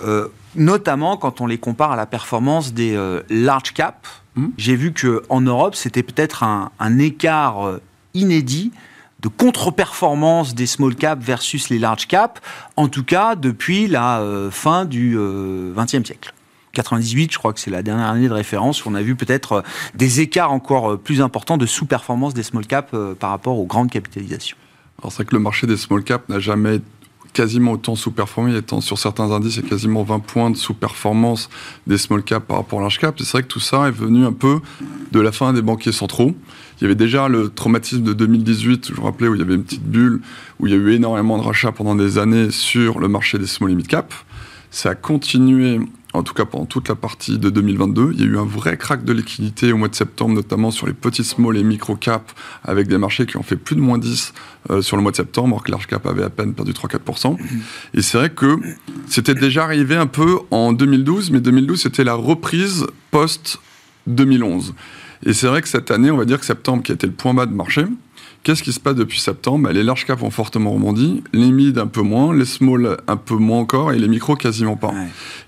[0.06, 4.08] euh, notamment quand on les compare à la performance des euh, large caps.
[4.36, 4.52] Hmm.
[4.58, 7.80] J'ai vu qu'en Europe, c'était peut-être un, écart
[8.14, 8.72] inédit
[9.20, 12.40] de contre-performance des small caps versus les large caps,
[12.78, 15.18] en tout cas depuis la fin du
[15.76, 16.34] XXe siècle.
[16.72, 19.62] 98, je crois que c'est la dernière année de référence où on a vu peut-être
[19.94, 24.56] des écarts encore plus importants de sous-performance des small caps par rapport aux grandes capitalisations.
[25.02, 26.80] Alors c'est vrai que le marché des small caps n'a jamais
[27.34, 31.50] quasiment autant sous-performé, étant sur certains indices, il y a quasiment 20 points de sous-performance
[31.88, 33.16] des small caps par rapport à large cap.
[33.18, 34.60] C'est vrai que tout ça est venu un peu
[35.12, 36.34] de la fin des banquiers centraux.
[36.80, 39.56] Il y avait déjà le traumatisme de 2018, je vous rappelais, où il y avait
[39.56, 40.22] une petite bulle,
[40.60, 43.48] où il y a eu énormément de rachats pendant des années sur le marché des
[43.48, 44.14] small et mid cap.
[44.72, 45.80] Ça a continué
[46.14, 48.12] en tout cas pendant toute la partie de 2022.
[48.14, 50.88] Il y a eu un vrai crack de liquidité au mois de septembre, notamment sur
[50.88, 52.32] les petits small et micro cap,
[52.64, 54.34] avec des marchés qui ont fait plus de moins 10
[54.72, 57.38] euh, sur le mois de septembre, alors que large cap avait à peine perdu 3-4%.
[57.94, 58.58] Et c'est vrai que
[59.08, 64.74] c'était déjà arrivé un peu en 2012, mais 2012 c'était la reprise post-2011.
[65.26, 67.14] Et c'est vrai que cette année, on va dire que septembre, qui a été le
[67.14, 67.86] point bas de marché,
[68.44, 69.66] Qu'est-ce qui se passe depuis septembre?
[69.66, 73.18] Bah, Les large caps ont fortement rebondi, les mid un peu moins, les small un
[73.18, 74.94] peu moins encore et les micros quasiment pas.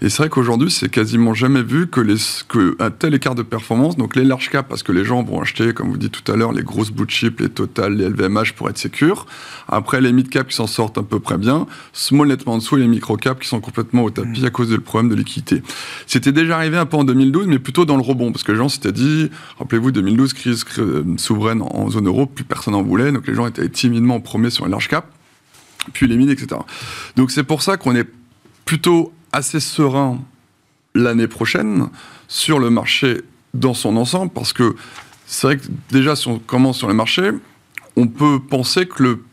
[0.02, 2.18] Et c'est vrai qu'aujourd'hui, c'est quasiment jamais vu que, les,
[2.50, 5.42] que un tel écart de performance, donc les large caps, parce que les gens vont
[5.42, 8.54] acheter, comme vous dites tout à l'heure, les grosses blue chips, les total, les LVMH
[8.56, 9.26] pour être sécures.
[9.70, 12.78] Après, les mid caps qui s'en sortent à peu près bien, small nettement en dessous
[12.78, 14.46] et les micro caps qui sont complètement au tapis mm.
[14.46, 15.64] à cause du problème de liquidité.
[16.08, 18.58] C'était déjà arrivé un peu en 2012, mais plutôt dans le rebond, parce que les
[18.58, 23.28] gens s'étaient dit, rappelez-vous, 2012, crise euh, souveraine en zone euro, plus personne voulait, donc
[23.28, 25.06] les gens étaient timidement premiers sur les large cap,
[25.94, 26.62] puis les mines, etc.
[27.16, 28.08] Donc c'est pour ça qu'on est
[28.66, 30.20] plutôt assez serein
[30.94, 31.88] l'année prochaine
[32.28, 33.22] sur le marché
[33.54, 34.76] dans son ensemble, parce que
[35.26, 37.32] c'est vrai que déjà, si on commence sur les marchés,
[37.96, 39.24] on peut penser que le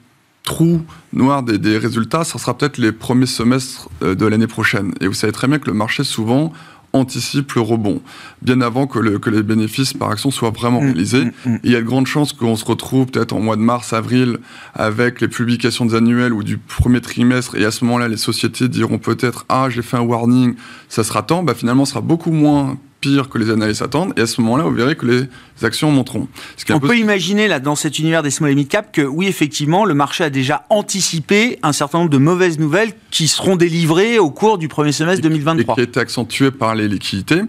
[0.44, 0.82] trou
[1.12, 4.94] noir des, des résultats, ça sera peut-être les premiers semestres euh, de l'année prochaine.
[5.00, 6.52] Et vous savez très bien que le marché, souvent,
[6.92, 8.01] anticipe le rebond,
[8.42, 11.24] bien avant que, les bénéfices par action soient vraiment mm, réalisés.
[11.24, 11.59] Mm, mm.
[11.64, 14.38] il y a de grandes chances qu'on se retrouve peut-être en mois de mars, avril,
[14.74, 18.68] avec les publications des annuels ou du premier trimestre, et à ce moment-là, les sociétés
[18.68, 20.55] diront peut-être Ah, j'ai fait un warning,
[20.88, 21.42] ça sera temps.
[21.42, 24.12] Bah, finalement, ce sera beaucoup moins pire que les analystes attendent.
[24.16, 26.28] Et à ce moment-là, vous verrez que les actions monteront.
[26.70, 29.84] On peut imaginer, là, dans cet univers des small et mid cap, que oui, effectivement,
[29.84, 34.30] le marché a déjà anticipé un certain nombre de mauvaises nouvelles qui seront délivrées au
[34.30, 35.74] cours du premier semestre 2023.
[35.74, 37.42] Et qui été accentuées par les liquidités.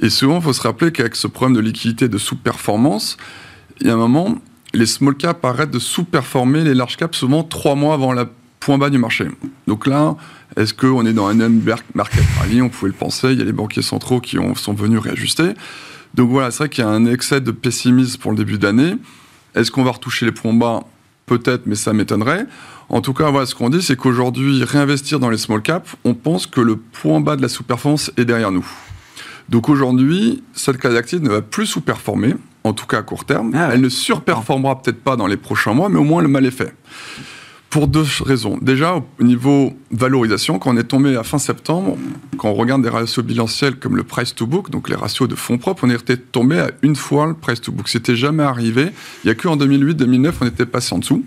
[0.00, 3.16] Et souvent, il faut se rappeler qu'avec ce problème de liquidité, de sous-performance,
[3.80, 4.36] il y a un moment,
[4.72, 8.26] les small caps arrêtent de sous-performer les large caps souvent trois mois avant le
[8.60, 9.26] point bas du marché.
[9.66, 10.16] Donc là,
[10.56, 11.34] est-ce qu'on est dans un
[11.94, 12.24] market?
[12.38, 13.32] Rally On pouvait le penser.
[13.32, 15.54] Il y a les banquiers centraux qui ont, sont venus réajuster.
[16.14, 18.94] Donc voilà, c'est vrai qu'il y a un excès de pessimisme pour le début d'année.
[19.54, 20.84] Est-ce qu'on va retoucher les points bas?
[21.26, 22.46] Peut-être, mais ça m'étonnerait.
[22.88, 26.14] En tout cas, voilà, ce qu'on dit, c'est qu'aujourd'hui, réinvestir dans les small caps, on
[26.14, 28.66] pense que le point bas de la sous-performance est derrière nous.
[29.48, 33.52] Donc aujourd'hui, cette classe d'actifs ne va plus sous-performer, en tout cas à court terme.
[33.54, 36.46] Ah Elle ne surperformera peut-être pas dans les prochains mois, mais au moins le mal
[36.46, 36.74] est fait.
[37.70, 38.58] Pour deux raisons.
[38.62, 41.98] Déjà, au niveau valorisation, quand on est tombé à fin septembre,
[42.38, 45.34] quand on regarde des ratios bilanciels comme le price to book, donc les ratios de
[45.34, 47.88] fonds propres, on était tombé à une fois le price to book.
[47.88, 48.90] C'était jamais arrivé.
[49.24, 51.24] Il n'y a qu'en 2008-2009, on était passé en dessous.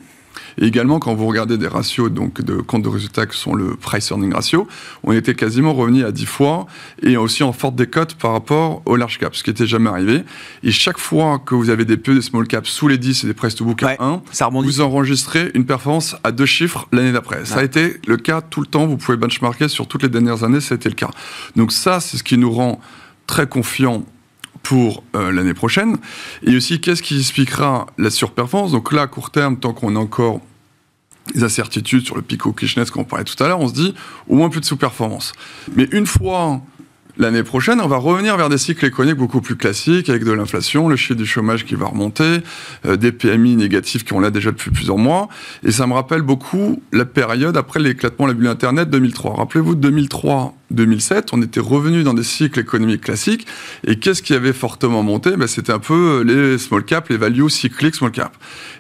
[0.58, 3.76] Et également, quand vous regardez des ratios donc, de compte de résultats qui sont le
[3.76, 4.68] price earning ratio,
[5.04, 6.68] on était quasiment revenu à 10 fois
[7.02, 10.24] et aussi en forte décote par rapport au large cap, ce qui n'était jamais arrivé.
[10.64, 13.28] Et chaque fois que vous avez des peu des small caps sous les 10 et
[13.28, 14.22] des price to book à 1,
[14.52, 17.46] vous enregistrez une performance à deux chiffres l'année d'après.
[17.46, 18.88] Ça a été le cas tout le temps.
[18.88, 21.10] Vous pouvez benchmarker sur toutes les dernières années, ça a été le cas.
[21.56, 22.80] Donc ça, c'est ce qui nous rend
[23.28, 24.04] très confiant
[24.64, 25.98] pour euh, l'année prochaine.
[26.44, 28.72] Et aussi, qu'est-ce qui expliquera la surperformance?
[28.72, 30.42] Donc là, à court terme, tant qu'on a encore
[31.34, 33.94] des incertitudes sur le pico Kishness qu'on parlait tout à l'heure, on se dit
[34.28, 35.34] au moins plus de sous-performance.
[35.76, 36.62] Mais une fois
[37.20, 40.88] L'année prochaine, on va revenir vers des cycles économiques beaucoup plus classiques, avec de l'inflation,
[40.88, 42.38] le chiffre du chômage qui va remonter,
[42.86, 45.28] euh, des PMI négatifs qui ont là déjà depuis plusieurs mois.
[45.66, 49.36] Et ça me rappelle beaucoup la période après l'éclatement de la bulle Internet 2003.
[49.36, 53.46] Rappelez-vous, 2003-2007, on était revenu dans des cycles économiques classiques.
[53.86, 55.36] Et qu'est-ce qui avait fortement monté?
[55.36, 58.32] Ben, C'était un peu les small cap, les values cycliques small cap.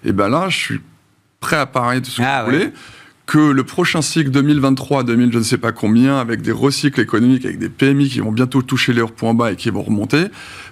[0.05, 0.81] Et ben là, je suis
[1.41, 2.71] prêt à parler de ce que ah vous voulez
[3.29, 7.45] que le prochain cycle 2023, 2000, je ne sais pas combien, avec des recycles économiques,
[7.45, 10.25] avec des PMI qui vont bientôt toucher leurs points bas et qui vont remonter,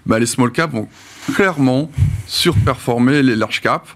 [0.07, 0.87] bah les small caps vont
[1.35, 1.91] clairement
[2.25, 3.87] surperformer les large caps.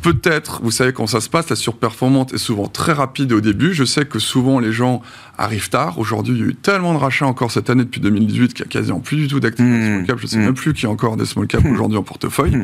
[0.00, 3.74] Peut-être, vous savez quand ça se passe, la surperformance est souvent très rapide au début.
[3.74, 5.02] Je sais que souvent les gens
[5.36, 5.98] arrivent tard.
[5.98, 8.70] Aujourd'hui, il y a eu tellement de rachats encore cette année depuis 2018 qu'il n'y
[8.70, 9.84] a quasiment plus du tout d'actifs mmh.
[9.84, 10.18] small cap.
[10.18, 10.44] Je ne sais mmh.
[10.44, 11.70] même plus qu'il y a encore des small caps mmh.
[11.74, 12.56] aujourd'hui en portefeuille.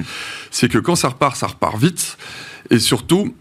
[0.51, 2.17] C'est que quand ça repart, ça repart vite.
[2.71, 3.35] Et surtout,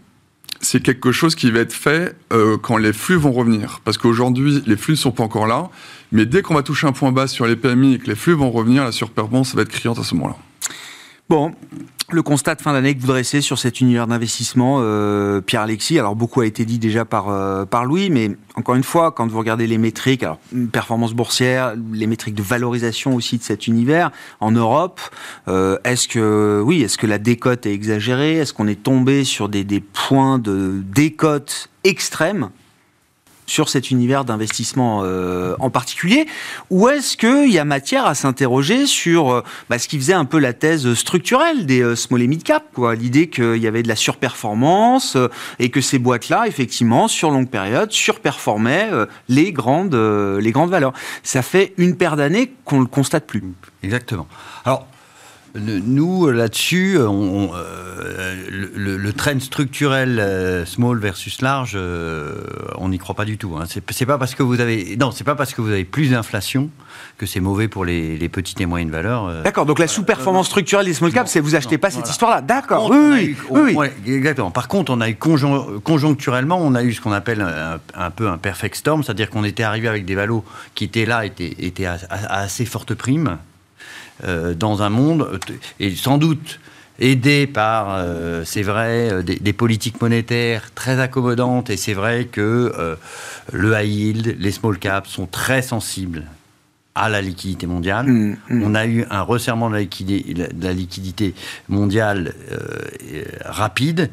[0.70, 3.80] c'est quelque chose qui va être fait euh, quand les flux vont revenir.
[3.84, 5.70] Parce qu'aujourd'hui, les flux ne sont pas encore là,
[6.12, 8.34] mais dès qu'on va toucher un point bas sur les PMI et que les flux
[8.34, 10.36] vont revenir, la surperformance va être criante à ce moment-là.
[11.28, 11.52] Bon,
[12.10, 16.16] le constat de fin d'année que vous dressez sur cet univers d'investissement, euh, Pierre-Alexis, alors
[16.16, 19.38] beaucoup a été dit déjà par, euh, par Louis, mais encore une fois, quand vous
[19.38, 20.38] regardez les métriques, alors
[20.72, 24.10] performance boursière, les métriques de valorisation aussi de cet univers
[24.40, 25.02] en Europe,
[25.48, 28.38] euh, est-ce que oui, est-ce que la décote est exagérée?
[28.38, 32.48] Est-ce qu'on est tombé sur des, des points de décote extrêmes?
[33.48, 36.26] Sur cet univers d'investissement euh, en particulier
[36.70, 40.26] Ou est-ce qu'il y a matière à s'interroger sur euh, bah, ce qui faisait un
[40.26, 42.64] peu la thèse structurelle des euh, small et mid cap
[42.96, 45.16] L'idée qu'il y avait de la surperformance
[45.58, 48.90] et que ces boîtes-là, effectivement, sur longue période, surperformaient
[49.28, 50.92] les, grandes, les grandes valeurs.
[51.22, 53.42] Ça fait une paire d'années qu'on ne le constate plus.
[53.82, 54.28] Exactement.
[54.64, 54.86] Alors,
[55.54, 62.42] nous, là-dessus, euh, le, le, trend structurel euh, small versus large, euh,
[62.76, 63.56] on n'y croit pas du tout.
[63.56, 63.64] Hein.
[63.66, 66.70] C'est pas parce que vous avez non, c'est pas parce que vous avez plus d'inflation
[67.16, 69.42] que c'est mauvais pour les, petites et moyennes valeurs.
[69.42, 69.66] D'accord.
[69.66, 72.42] Donc la sous-performance structurelle des small caps, c'est vous achetez pas cette histoire-là.
[72.42, 72.90] D'accord.
[72.90, 74.50] Oui, oui, oui, exactement.
[74.50, 77.44] Par contre, on a eu conjoncturellement, on a eu ce qu'on appelle
[77.94, 81.24] un, peu un perfect storm, c'est-à-dire qu'on était arrivé avec des valos qui étaient là,
[81.24, 83.38] étaient, étaient à assez forte prime
[84.24, 85.38] euh, dans un monde,
[85.78, 86.58] et sans doute
[86.98, 92.96] aidé par, euh, c'est vrai, euh, des, politiques monétaires très accommodantes, et c'est vrai que
[93.52, 96.24] le high yield, les small caps sont très sensibles
[96.96, 98.08] à la liquidité mondiale.
[98.08, 98.62] Mmh, mmh.
[98.64, 101.34] On a eu un resserrement de la, liquidité,
[101.68, 102.34] mondiale
[103.44, 104.10] rapide.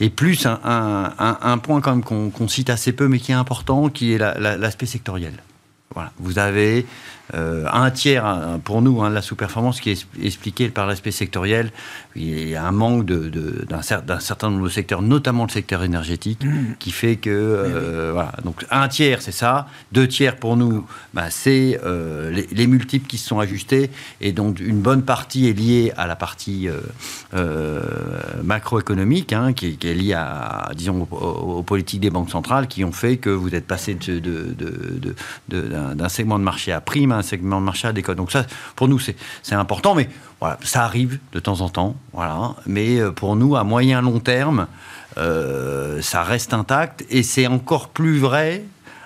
[0.00, 4.14] Et plus un, point quand même qu'on cite assez peu, mais qui est important, qui
[4.14, 5.34] est l'aspect sectoriel.
[5.94, 6.10] Voilà.
[6.18, 6.86] Vous avez
[7.34, 11.70] euh, un tiers, hein, pour nous, hein, la sous-performance qui est expliquée par l'aspect sectoriel.
[12.14, 16.44] Il y a un manque d'un de, certain nombre de secteurs, notamment le secteur énergétique,
[16.44, 16.74] mmh.
[16.78, 17.30] qui fait que.
[17.30, 18.32] Euh, voilà.
[18.44, 19.66] Donc, un tiers, c'est ça.
[19.92, 23.90] Deux tiers, pour nous, bah, c'est euh, les, multiples qui se sont ajustés.
[24.20, 26.68] Et donc, une bonne partie est liée à la partie
[28.42, 33.16] macroéconomique, hein, qui, est liée à, disons, aux, politiques des banques centrales qui ont fait
[33.16, 34.20] que vous êtes passé d'un
[35.48, 38.14] de, segment de marché à prime un segment de marché adéquat.
[38.14, 38.44] Donc ça,
[38.76, 39.16] pour nous, c'est
[39.52, 40.08] important, mais
[40.40, 41.96] voilà, ça arrive de temps en temps.
[42.12, 42.54] Voilà.
[42.66, 44.66] Mais euh, pour nous, à moyen long terme,
[45.18, 48.64] euh, ça reste intact et c'est encore plus vrai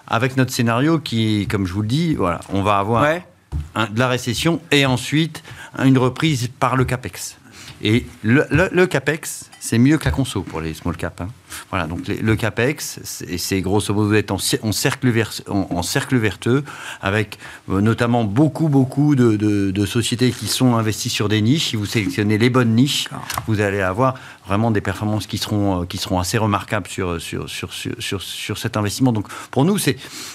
[0.08, 4.08] avec notre scénario qui, comme je vous le dis, voilà, on va avoir de la
[4.08, 5.42] récession et ensuite
[5.82, 7.36] une reprise par le capex.
[7.82, 11.20] Et le, CAPEX, c'est mieux que la conso pour les small cap.
[11.20, 11.28] Hein.
[11.70, 13.00] Voilà, donc le CAPEX,
[13.36, 15.12] c'est grosso modo être en, cercle,
[15.48, 16.62] en, cercle verteux,
[17.02, 17.36] avec
[17.68, 21.70] euh, notamment beaucoup, beaucoup de, sociétés qui sont investies sur des niches.
[21.70, 23.08] Si vous sélectionnez les bonnes niches,
[23.48, 24.14] vous allez avoir
[24.46, 28.58] vraiment des performances qui seront, euh, qui seront assez remarquables sur, sur, sur, sur, sur
[28.58, 29.12] cet investissement.
[29.12, 29.78] Donc pour nous,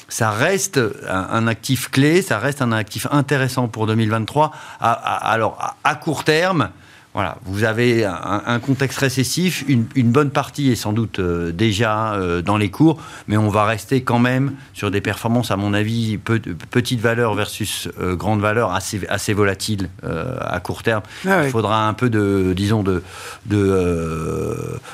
[0.09, 4.51] ça reste un, actif clé, ça reste un actif intéressant pour 2023.
[4.81, 6.69] alors, à court terme,
[7.13, 12.41] voilà, vous avez un, contexte récessif, une, bonne partie est sans doute euh, déjà euh,
[12.41, 16.17] dans les cours, mais on va rester quand même sur des performances, à mon avis,
[16.17, 21.01] petite valeur versus euh, grande valeur, assez, assez volatiles à court terme.
[21.27, 23.03] Ah il faudra un peu de, disons, de,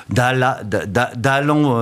[0.09, 1.77] d'allant,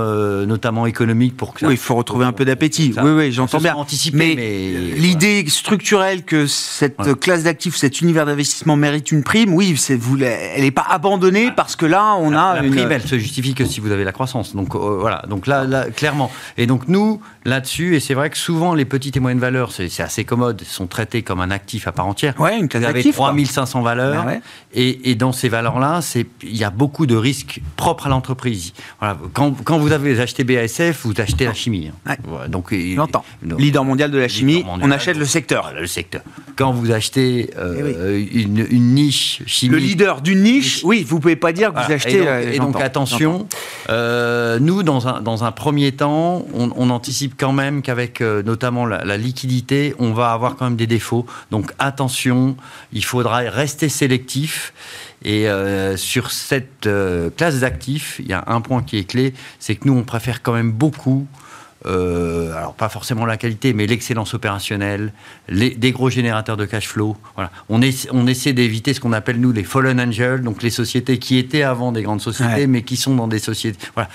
[0.45, 2.93] notamment économique, pour que Oui, il faut retrouver un peu d'appétit.
[3.01, 3.75] Oui, oui, j'entends bien.
[3.75, 9.75] Anticiper, mais, l'idée structurelle que cette classe d'actifs, cet univers d'investissement mérite une prime, oui,
[9.77, 12.71] c'est vous elle n'est pas abandonnée parce que là, on a la une.
[12.71, 14.55] prime, elle se justifie que si vous avez la croissance.
[14.55, 15.23] Donc euh, voilà.
[15.29, 16.31] Donc là, là, clairement.
[16.57, 19.89] Et donc nous, là-dessus, et c'est vrai que souvent les petites et moyennes valeurs, c'est
[20.01, 22.33] assez commode, sont traitées comme un actif à part entière.
[22.39, 23.27] Ouais, une classe Vous avez d'actifs, quoi.
[23.27, 24.25] 3500 valeurs.
[24.25, 24.41] Ouais.
[24.73, 25.99] Et, et dans ces valeurs-là,
[26.43, 28.73] il y a beaucoup de risques propres à l'entreprise.
[28.99, 29.17] Voilà.
[29.33, 31.91] Quand, quand vous avez acheté BASF, vous achetez la chimie.
[32.07, 32.15] hein.
[32.27, 32.49] Ouais.
[32.49, 33.23] Donc, J'entends.
[33.57, 34.87] Leader mondial de la chimie, mondial.
[34.89, 35.63] on achète le secteur.
[35.63, 36.21] Voilà, le secteur.
[36.55, 39.73] Quand vous achetez euh, Eh une, une niche chimique.
[39.73, 42.15] Le leader d'une niche, oui, vous pouvez pas dire que vous achetez.
[42.15, 43.47] Et donc, euh, et donc, j'entends, attention,
[43.89, 48.43] euh, nous, dans un, dans un premier temps, on, on anticipe quand même qu'avec euh,
[48.43, 51.25] notamment la, la liquidité, on va avoir quand même des défauts.
[51.51, 52.55] Donc attention,
[52.93, 54.73] il faudra rester sélectif.
[55.23, 55.47] Et
[55.95, 56.87] sur cette
[57.35, 60.43] classe d'actifs, il y a un point qui est clé, c'est que nous, on préfère
[60.43, 61.25] quand même beaucoup
[61.85, 65.13] euh, alors pas forcément la qualité, mais l'excellence opérationnelle,
[65.49, 67.15] les, des gros générateurs de cash flow.
[67.35, 67.51] Voilà.
[67.69, 71.19] On, essa- on essaie d'éviter ce qu'on appelle nous les fallen angels, donc les sociétés
[71.19, 72.67] qui étaient avant des grandes sociétés, Ouais.
[72.67, 73.87] mais qui sont dans des sociétés.
[73.93, 74.09] Voilà.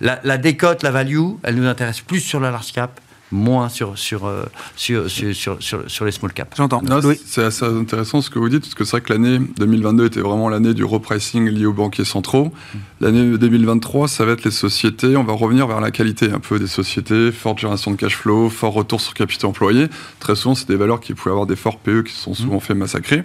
[0.00, 3.00] La, la décote, la value, elle nous intéresse plus sur la large cap,
[3.32, 4.44] moins sur sur euh,
[4.76, 6.54] sur, sur, sur, sur- sur les small cap.
[6.56, 6.80] J'entends.
[7.26, 10.20] C'est assez intéressant ce que vous dites, parce que c'est vrai que l'année 2022 était
[10.20, 12.52] vraiment l'année du repricing lié aux banquiers centraux.
[13.00, 16.58] L'année 2023, ça va être les sociétés, on va revenir vers la qualité un peu
[16.58, 19.88] des sociétés, forte génération de cash flow, fort retour sur capital employé.
[20.20, 22.60] Très souvent, c'est des valeurs qui pouvaient avoir des forts PE qui se sont souvent
[22.60, 23.24] fait massacrer.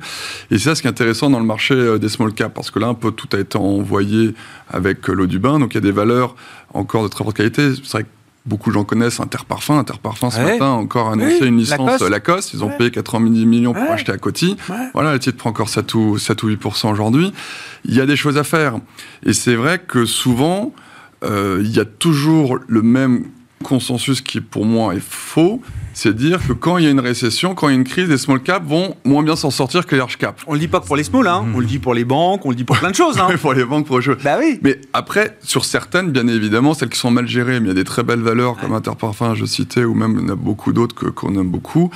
[0.49, 2.71] Et c'est ça ce qui est intéressant dans le marché euh, des small caps, parce
[2.71, 4.33] que là, un peu tout a été envoyé
[4.69, 6.35] avec euh, l'eau du bain, donc il y a des valeurs
[6.73, 7.73] encore de très forte qualité.
[7.75, 8.09] C'est vrai que
[8.45, 9.77] Beaucoup de gens connaissent Interparfum.
[9.77, 10.53] Interparfum, ce Ouais.
[10.53, 12.01] matin, a encore annoncé Oui, une licence Lacoste.
[12.01, 12.11] Lacoste.
[12.11, 12.53] Lacoste.
[12.55, 12.77] Ils ont Ouais.
[12.77, 13.89] payé 90 millions pour Ouais.
[13.89, 14.57] acheter à Coty.
[14.93, 17.33] Voilà, le titre prend encore 7 ou, 7 ou 8% aujourd'hui.
[17.85, 18.79] Il y a des choses à faire.
[19.23, 20.73] Et c'est vrai que souvent,
[21.23, 23.25] euh, il y a toujours le même
[23.61, 25.61] consensus qui, pour moi, est faux.
[25.93, 28.07] C'est dire que quand il y a une récession, quand il y a une crise,
[28.07, 30.41] les small caps vont moins bien s'en sortir que les large caps.
[30.47, 31.45] On le dit pas que pour les small, hein.
[31.53, 33.19] on le dit pour les banques, on le dit pour plein de choses.
[33.19, 33.27] Hein.
[33.41, 34.17] pour les banques, pour les choses.
[34.23, 34.57] bah oui.
[34.63, 37.75] Mais après, sur certaines, bien évidemment, celles qui sont mal gérées, mais il y a
[37.75, 40.71] des très belles valeurs comme Interparfum, je citais, ou même il y en a beaucoup
[40.71, 41.91] d'autres que- qu'on aime beaucoup,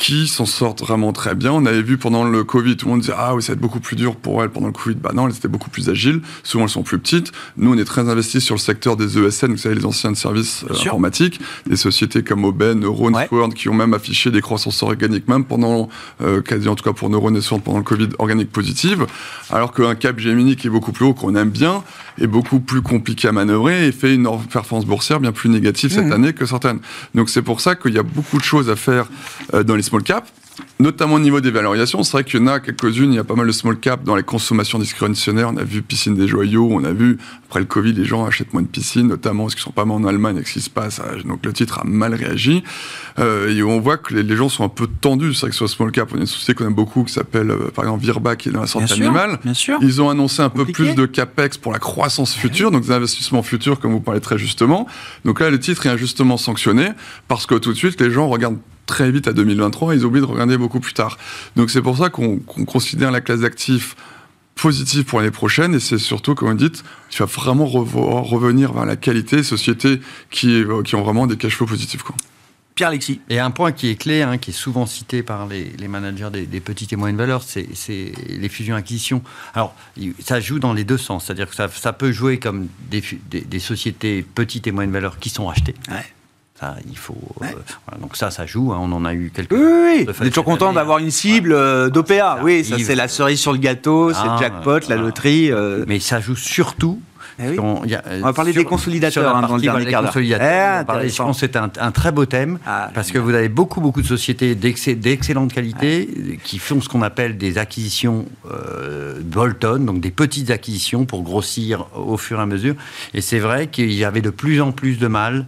[0.00, 1.52] qui s'en sortent vraiment très bien.
[1.52, 3.60] On avait vu pendant le Covid, tout le monde disait Ah oui, ça va être
[3.60, 4.94] beaucoup plus dur pour elles pendant le Covid.
[4.96, 6.22] Bah non, elles étaient beaucoup plus agiles.
[6.42, 7.32] Souvent, elles sont plus petites.
[7.58, 10.64] Nous, on est très investis sur le secteur des ESN, vous savez, les anciens services
[10.70, 13.26] euh, informatiques, des sociétés comme Oben, Neuron, Ouais.
[13.28, 15.90] Sword, qui ont même affiché des croissances organiques, même pendant,
[16.22, 19.06] euh, quasi en tout cas pour Neuron et Sword, pendant le Covid, organique positive.
[19.50, 21.82] Alors qu'un Cap Gemini qui est beaucoup plus haut, qu'on aime bien,
[22.18, 26.06] est beaucoup plus compliqué à manœuvrer et fait une performance boursière bien plus négative cette
[26.06, 26.12] Mhm.
[26.12, 26.80] année que certaines.
[27.14, 29.06] Donc c'est pour ça qu'il y a beaucoup de choses à faire
[29.54, 30.32] euh, dans les small caps.
[30.78, 33.24] Notamment au niveau des valorisations, c'est vrai qu'il y en a quelques-unes, il y a
[33.24, 35.48] pas mal de small cap dans les consommations discrétionnaires.
[35.54, 37.16] On a vu piscine des joyaux, on a vu
[37.48, 39.96] après le Covid, les gens achètent moins de piscines, notamment parce qu'ils sont pas mal
[39.96, 41.00] en Allemagne avec ce qui se passe.
[41.00, 42.62] euh, Donc le titre a mal réagi.
[43.18, 45.32] Euh, et on voit que les, les gens sont un peu tendus.
[45.34, 47.50] C'est vrai que sur small cap, on a une société qu'on aime beaucoup qui s'appelle
[47.50, 49.38] euh, par exemple Virba qui est dans la santé Bien sûr, animale.
[49.42, 49.78] bien sûr.
[49.80, 53.42] Ils ont annoncé un peu plus de capex pour la croissance future, donc des investissements
[53.42, 54.86] futurs, comme vous parlez très justement.
[55.24, 56.90] Donc là, le titre est injustement sanctionné
[57.28, 58.58] parce que tout de suite, les gens regardent
[58.90, 61.16] très vite à 2023 et ils oublient de regarder beaucoup plus tard.
[61.56, 63.96] Donc c'est pour ça qu'on considère la classe d'actifs
[64.56, 68.84] positive pour l'année prochaine et c'est surtout, comme vous dites, il va vraiment revenir vers
[68.84, 70.00] la qualité, sociétés
[70.30, 72.02] qui, qui ont vraiment des cash flows positifs.
[72.02, 72.14] Quoi.
[72.74, 73.20] Pierre-Alexis.
[73.28, 76.30] Et un point qui est clé, hein, qui est souvent cité par les, les managers
[76.32, 77.68] des, des petites et moyennes valeurs, c'est
[78.28, 79.22] les fusions-acquisitions.
[79.54, 79.74] Alors,
[80.18, 81.26] ça joue dans les deux sens.
[81.26, 85.18] C'est-à-dire que ça, ça peut jouer comme des, des, des sociétés petites et moyennes valeurs
[85.18, 85.74] qui sont rachetées.
[85.90, 86.04] Ouais.
[86.60, 87.16] Ça, il faut.
[87.42, 87.46] euh,
[88.00, 88.72] donc ça, ça joue.
[88.72, 89.52] hein, on en a eu quelques.
[89.52, 89.58] Oui,
[90.06, 91.02] oui, On est toujours content d'avoir hein.
[91.02, 92.40] une cible euh, d'OPA.
[92.42, 95.50] Oui, ça c'est la cerise sur le gâteau, c'est Ah, le jackpot, la loterie.
[95.50, 95.84] euh.
[95.88, 97.00] Mais ça joue surtout.
[97.42, 97.56] Eh oui.
[97.58, 100.10] On, y a, On va parler des consolidateurs, hein, dans le dernier quart d'heure.
[100.12, 103.32] consolidateurs, Eh, je pense que c'est un, un très beau thème Ah, parce que vous
[103.32, 109.18] avez beaucoup beaucoup de sociétés d'excellente qualité qui font ce qu'on appelle des acquisitions euh,
[109.22, 112.74] bolt-on, donc des petites acquisitions pour grossir au fur et à mesure.
[113.14, 115.46] Et c'est vrai qu'il y avait de plus en plus de mal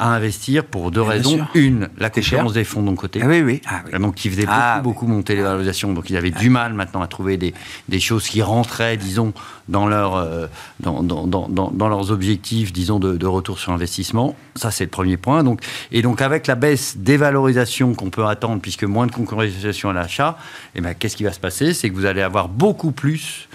[0.00, 1.30] à investir pour deux Bien raisons.
[1.36, 1.46] sûr.
[1.54, 3.20] Une, la concurrence des fonds de mon côté.
[3.22, 3.60] Ah oui, oui.
[3.66, 3.98] Ah, oui.
[3.98, 4.82] Donc, qui faisait beaucoup, Ah, oui.
[4.84, 5.92] beaucoup monter les valorisations.
[5.92, 7.52] Donc, ils avaient du mal maintenant à trouver des,
[7.88, 9.32] des choses qui rentraient, disons,
[9.68, 10.46] dans, leur, euh,
[10.80, 14.36] dans, dans, dans, dans- dans leurs objectifs, disons, de, de retour sur investissement.
[14.54, 15.42] Ça, c'est le premier point.
[15.42, 19.46] Donc, et donc, avec la baisse des valorisations qu'on peut attendre, puisque moins de concurrence
[19.84, 20.38] à l'achat,
[20.74, 21.74] eh ben, qu'est-ce qui va se passer?
[21.74, 23.48] C'est que vous allez avoir beaucoup plus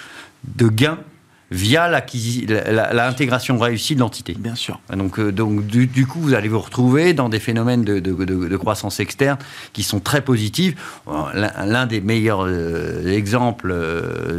[0.44, 0.98] de gains
[1.54, 1.88] via
[2.94, 4.36] l'intégration réussie de l'entité.
[4.38, 4.80] Bien sûr.
[4.96, 8.14] Donc, euh, donc du, du coup, vous allez vous retrouver dans des phénomènes de, de-
[8.26, 9.38] de- de croissance externe
[9.72, 10.76] qui sont très positifs.
[11.08, 11.12] Euh,
[11.66, 13.74] L'un des meilleurs euh, exemples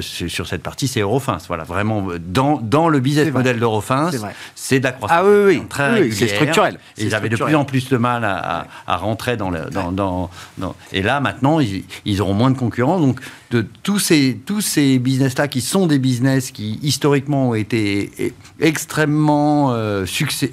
[0.00, 1.38] sur, cette partie, c'est Eurofins.
[1.48, 4.10] Voilà, vraiment, dans, dans le business model d'Eurofins,
[4.54, 6.78] C'est de la croissance Ah oui, oui, très oui, c'est structurel.
[6.98, 9.60] Et ils avaient de plus en plus de mal à, à- à rentrer dans le.
[9.70, 12.98] Dans, dans- dans- et là, maintenant, ils, ils auront moins de concurrents.
[13.00, 13.20] Donc,
[13.54, 19.70] de tous ces, tous ces business-là qui sont des business qui historiquement ont été extrêmement
[19.70, 20.50] euh, succès,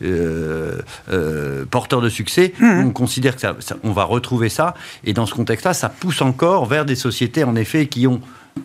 [0.00, 2.54] euh, euh, porteurs de succès.
[2.58, 2.86] Mmh.
[2.86, 4.74] On considère que ça, on va retrouver ça.
[5.04, 8.22] Et dans ce contexte-là, ça pousse encore vers des sociétés, en effet, qui ont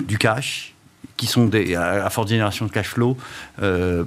[0.08, 0.74] du cash,
[1.18, 3.18] qui sont des, à, forte génération de cash flow.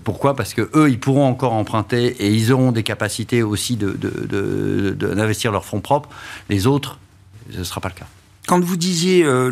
[0.04, 0.36] pourquoi?
[0.36, 5.52] Parce que eux, ils pourront encore emprunter et ils auront des capacités aussi d'investir de,
[5.52, 6.08] de, leurs fonds propres.
[6.48, 6.98] Les autres,
[7.52, 8.06] ce ne sera pas le cas
[8.46, 9.50] quand vous disiez euh,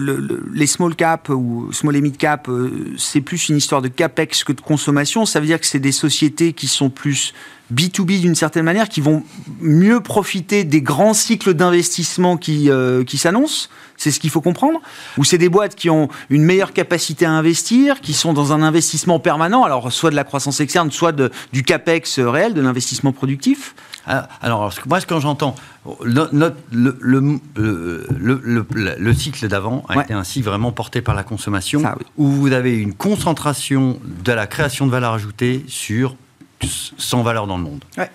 [0.52, 4.44] les small cap ou small et mid cap, euh, c'est plus une histoire de capex
[4.44, 7.32] que de consommation, ça veut dire que c'est des sociétés qui sont plus
[7.72, 9.22] B2B d'une certaine manière, qui vont
[9.60, 14.80] mieux profiter des grands cycles d'investissement qui, euh, qui s'annoncent C'est ce qu'il faut comprendre
[15.18, 18.62] Ou c'est des boîtes qui ont une meilleure capacité à investir, qui sont dans un
[18.62, 23.12] investissement permanent, alors soit de la croissance externe, soit de, du capex réel, de l'investissement
[23.12, 23.74] productif.
[24.06, 25.54] Ah, alors, moi, ce que j'entends,
[26.04, 28.66] le, le, le,
[28.98, 31.82] le, cycle d'avant a été ainsi vraiment porté par la consommation,
[32.16, 36.16] où vous avez une concentration de la création de valeur ajoutée sur
[36.66, 37.84] 100 valeurs dans le monde.
[37.98, 38.10] Ouais,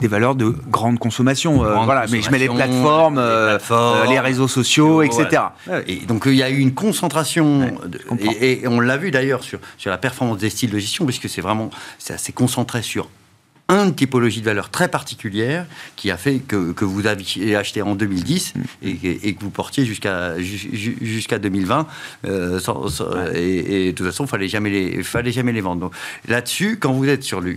[0.00, 1.64] Des valeurs de grande consommation.
[1.64, 5.42] Euh, voilà, mais je mets les plateformes, les, euh, les réseaux sociaux, etc.
[5.86, 7.78] Et donc il y a eu une concentration,
[8.40, 11.28] et, et, on l'a vu d'ailleurs sur, sur la performance des styles de gestion, puisque
[11.28, 13.08] c'est vraiment, c'est assez concentré sur
[13.68, 17.94] une typologie de valeur très particulière qui a fait que, que vous aviez acheté en
[17.94, 21.86] 2010 et, que vous portiez jusqu'à jusqu'à 2020
[22.26, 22.60] euh,
[23.34, 25.90] et, et, de toute façon fallait jamais les fallait jamais les vendre.
[26.28, 27.56] Là-dessus, quand vous êtes sur le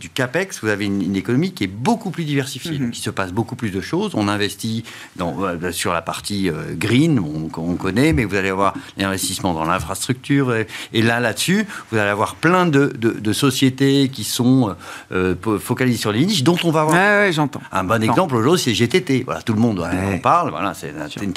[0.00, 2.78] du capex, vous avez une, économie qui est beaucoup plus diversifiée.
[2.78, 2.90] Mhm.
[2.90, 4.12] qui il se passe beaucoup plus de choses.
[4.14, 4.84] On investit
[5.16, 7.20] dans, euh, sur la partie euh, green,
[7.50, 10.54] qu'on connaît, mais vous allez avoir l'investissement dans l'infrastructure.
[10.54, 14.74] Et, là, là-dessus, vous allez avoir plein de, de, sociétés qui sont
[15.12, 17.32] euh, focalisées sur les niches, dont on va avoir.
[17.32, 17.60] j'entends.
[17.70, 19.22] Un bon exemple aujourd'hui, c'est GTT.
[19.24, 20.50] Voilà, tout le monde en parle.
[20.50, 20.92] Voilà, c'est
[21.22, 21.34] une,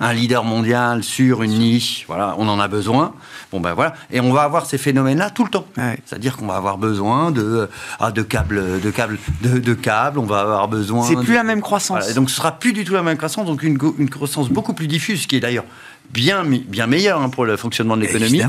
[0.00, 2.04] un leader mondial sur une niche.
[2.06, 3.12] Voilà, on en a besoin.
[3.50, 5.66] Bon ben voilà, et on va avoir ces phénomènes-là tout le temps.
[6.04, 7.68] C'est-à-dire qu'on va avoir besoin de
[8.00, 11.02] ah, de câbles, de câbles, de, câbles, on va avoir besoin.
[11.06, 12.14] C'est plus la même croissance.
[12.14, 14.86] donc ce sera plus du tout la même croissance, donc une, une croissance beaucoup plus
[14.86, 15.64] diffuse, qui est d'ailleurs
[16.10, 18.42] bien, bien meilleure hein, pour le fonctionnement de l'économie.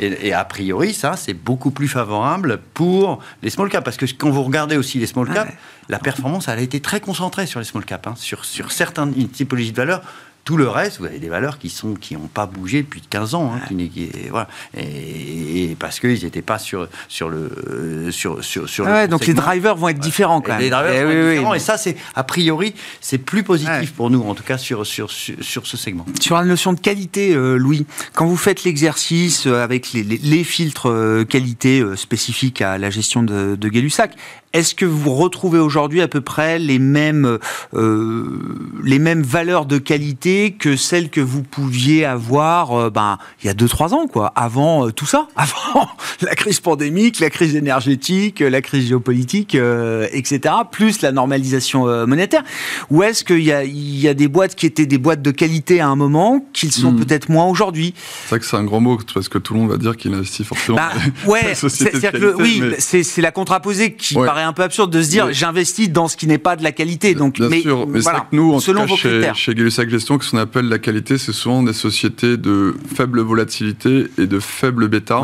[0.00, 3.84] Et, et, a priori, ça, c'est beaucoup plus favorable pour les small caps.
[3.84, 5.52] Parce que quand vous regardez aussi les small caps,
[5.88, 9.12] la performance, elle a été très concentrée sur les small caps, hein, sur, sur certaines
[9.28, 10.02] typologies de valeurs
[10.44, 13.34] tout le reste, vous avez des valeurs qui sont qui n'ont pas bougé depuis 15
[13.34, 18.86] ans, hein, qui, voilà, et, parce qu'ils n'étaient pas sur sur le sur sur, sur
[18.86, 20.60] ah donc les drivers vont être différents quand même.
[20.60, 24.22] Les drivers vont être différents, et ça c'est a priori c'est plus positif pour nous
[24.22, 26.04] en tout cas sur, sur sur ce segment.
[26.20, 30.44] Sur la notion de qualité, euh, Louis, quand vous faites l'exercice euh, avec les, les,
[30.44, 34.14] filtres euh, qualité spécifiques à la gestion de, de Gay-Lussac,
[34.54, 37.38] est-ce que vous retrouvez aujourd'hui à peu près les mêmes,
[37.74, 38.38] euh,
[38.84, 43.50] les mêmes valeurs de qualité que celles que vous pouviez avoir euh, ben, il y
[43.50, 45.88] a 2-3 ans, quoi, avant euh, tout ça Avant
[46.22, 52.44] la crise pandémique, la crise énergétique, la crise géopolitique, etc., plus la normalisation monétaire?
[52.90, 55.32] Ou est-ce qu'il y a, il y a des boîtes qui étaient des boîtes de
[55.32, 57.00] qualité à un moment, qu'ils sont hmm.
[57.00, 57.94] peut-être moins aujourd'hui?
[58.22, 60.14] C'est vrai que c'est un grand mot, parce que tout le monde va dire qu'il
[60.14, 60.92] investit forcément bah,
[61.26, 65.90] ouais, c'est, oui, c'est, la contraposée qui paraît un peu absurde de se dire j'investis
[65.90, 67.14] dans ce qui n'est pas de la qualité.
[67.14, 69.70] Donc, Bien mais, sûr, mais voilà, que nous, en selon tout cas, chez, chez gay
[69.70, 74.38] Gestion, ce qu'on appelle la qualité, c'est souvent des sociétés de faible volatilité et de
[74.38, 75.22] faible bêta.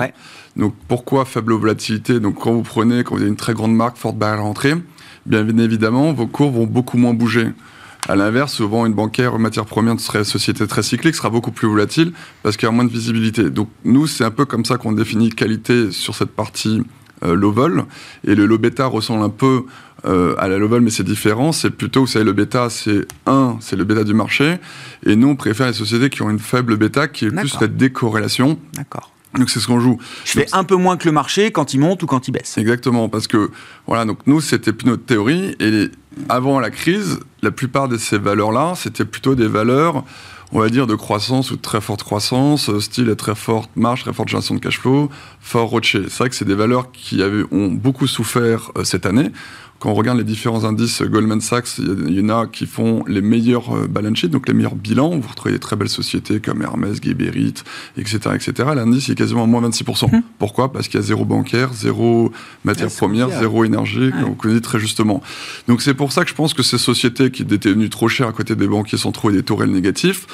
[0.56, 2.20] Donc pourquoi faible volatilité?
[2.20, 4.74] Donc quand vous prenez, quand vous avez une très grande marque, forte barrière à l'entrée,
[5.26, 7.48] bien évidemment, vos cours vont beaucoup moins bouger.
[8.08, 12.12] À l'inverse, souvent, une bancaire matière première serait société très cyclique, sera beaucoup plus volatile
[12.42, 13.50] parce qu'il y a moins de visibilité.
[13.50, 16.82] Donc, nous, c'est un peu comme ça qu'on définit qualité sur cette partie
[17.24, 17.84] euh, low vol.
[18.26, 19.64] Et le low bêta ressemble un peu
[20.06, 21.52] euh, à la low vol, mais c'est différent.
[21.52, 24.56] C'est plutôt, vous savez, le bêta, c'est un, c'est le bêta du marché.
[25.04, 27.76] Et nous, on préfère les sociétés qui ont une faible bêta, qui est plus cette
[27.76, 28.58] décorrélation.
[28.74, 29.12] D'accord.
[29.38, 29.98] Donc c'est ce qu'on joue.
[30.24, 32.58] Je fais un peu moins que le marché quand il monte ou quand il baisse.
[32.58, 33.50] Exactement, parce que
[33.86, 35.88] voilà, donc nous c'était plus notre théorie et
[36.28, 40.04] avant la crise, la plupart de ces valeurs-là, c'était plutôt des valeurs
[40.52, 44.02] on va dire, de croissance ou de très forte croissance, euh, style très forte marge,
[44.02, 46.04] très forte génération de cash flow, fort rocher.
[46.08, 47.22] C'est vrai que c'est des valeurs qui
[47.52, 49.30] ont beaucoup souffert euh, cette année
[49.80, 53.22] quand on regarde les différents indices Goldman Sachs, il y en a qui font les
[53.22, 55.18] meilleurs euh, balance sheets, donc les meilleurs bilans.
[55.18, 57.54] Vous retrouvez des très belles sociétés comme Hermès, Geberit,
[57.96, 58.52] etc., etc.
[58.76, 60.14] L'indice est quasiment à moins 26%.
[60.14, 60.22] Hum.
[60.38, 60.70] Pourquoi?
[60.70, 62.30] Parce qu'il y a zéro bancaire, zéro
[62.62, 65.22] matière ah, première, zéro énergie, comme vous connaissez très justement.
[65.66, 68.28] Donc c'est pour ça que je pense que ces sociétés qui étaient venues trop chères
[68.28, 70.26] à côté des banquiers centraux et des taux réels négatifs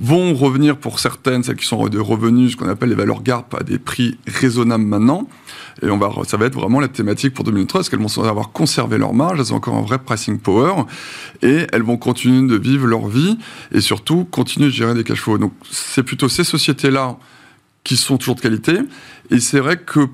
[0.00, 3.54] vont revenir pour certaines, celles qui sont de revenus, ce qu'on appelle les valeurs GARP,
[3.54, 5.28] à des prix raisonnables maintenant.
[5.82, 8.89] Et on va, ça va être vraiment la thématique pour 2013, qu'elles vont avoir conservé
[8.98, 10.84] leur marge, elles ont encore un vrai pricing power,
[11.42, 13.38] et elles vont continuer de vivre leur vie,
[13.72, 15.38] et surtout continuer de gérer des cash flows.
[15.38, 17.16] Donc c'est plutôt ces sociétés-là
[17.84, 18.78] qui sont toujours de qualité,
[19.30, 20.08] et c'est vrai que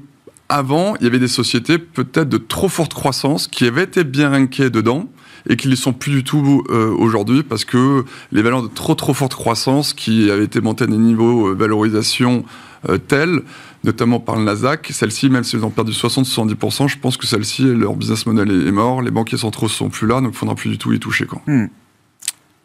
[0.49, 4.31] avant, il y avait des sociétés peut-être de trop forte croissance qui avaient été bien
[4.31, 5.09] rankées dedans,
[5.49, 8.95] et qui ne sont plus du tout euh, aujourd'hui parce que les valeurs de trop
[8.95, 12.45] trop forte croissance qui avaient été montées à des niveaux de valorisation
[12.89, 13.43] euh, tels,
[13.87, 17.63] notamment par le Nasdaq, celles-ci, même si elles ont perdu 60-70%, je pense que celles-ci,
[17.63, 20.55] leur business model est, mort, les banquiers centraux sont plus là, donc il ne faudra
[20.55, 21.27] plus du tout y toucher.
[21.47, 21.67] Hmm.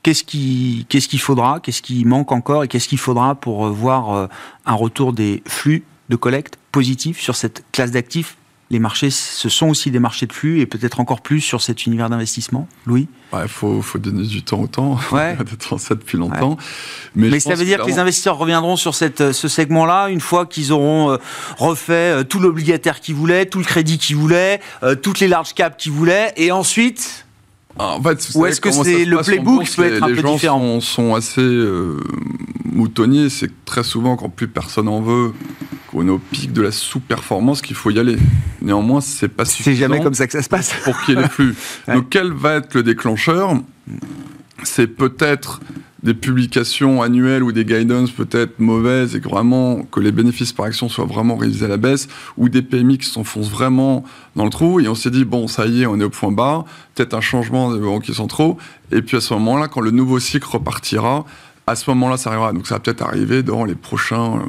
[0.03, 3.69] Qu'est-ce qu'il ce qu'il faudra Qu'est-ce qui manque encore Et qu'est-ce qu'il faudra pour euh,
[3.69, 4.29] voir
[4.65, 8.35] un retour des flux de collecte positifs sur cette classe d'actifs
[8.71, 11.85] les marchés, ce sont aussi des marchés de flux et peut-être encore plus sur cet
[11.85, 13.09] univers d'investissement Louis?
[13.33, 14.97] Il faut, donner du temps au temps.
[15.11, 15.35] Ouais.
[15.35, 16.57] d'être en ça depuis longtemps.
[17.15, 20.71] Mais, ça veut dire que les investisseurs reviendront sur cette, ce segment-là une fois qu'ils
[20.71, 21.17] auront euh,
[21.57, 25.53] refait euh, tout l'obligataire qu'ils voulaient, tout le crédit qu'ils voulaient, euh, toutes les large
[25.53, 27.25] caps qu'ils voulaient, et ensuite
[27.77, 30.59] ah, en fait, Ou est-ce que c'est le playbook qui peut être un peu différent?
[30.59, 31.41] Les gens sont, assez
[32.65, 33.29] moutonniers.
[33.29, 35.33] C'est très souvent quand plus personne en veut,
[35.91, 38.17] qu'on est au pic de la sous-performance, qu'il faut y aller.
[38.61, 39.71] Néanmoins, c'est pas suffisant.
[39.71, 40.73] C'est jamais comme ça que ça se passe.
[40.83, 41.55] Pour qu'il y ait plus.
[41.87, 43.53] Donc, quel va être le déclencheur?
[44.63, 45.59] C'est peut-être
[46.03, 50.65] des publications annuelles ou des guidance peut-être mauvaises et que vraiment que les bénéfices par
[50.65, 54.03] action soient vraiment révisés à la baisse ou des PMI qui s'enfoncent vraiment
[54.35, 56.31] dans le trou et on s'est dit bon ça y est on est au point
[56.31, 56.65] bas
[56.95, 58.57] peut-être un changement des banquiers centraux
[58.91, 61.23] et puis à ce moment-là quand le nouveau cycle repartira
[61.67, 62.53] à ce moment-là, ça arrivera.
[62.53, 64.45] Donc ça va peut-être arriver dans les prochains, euh,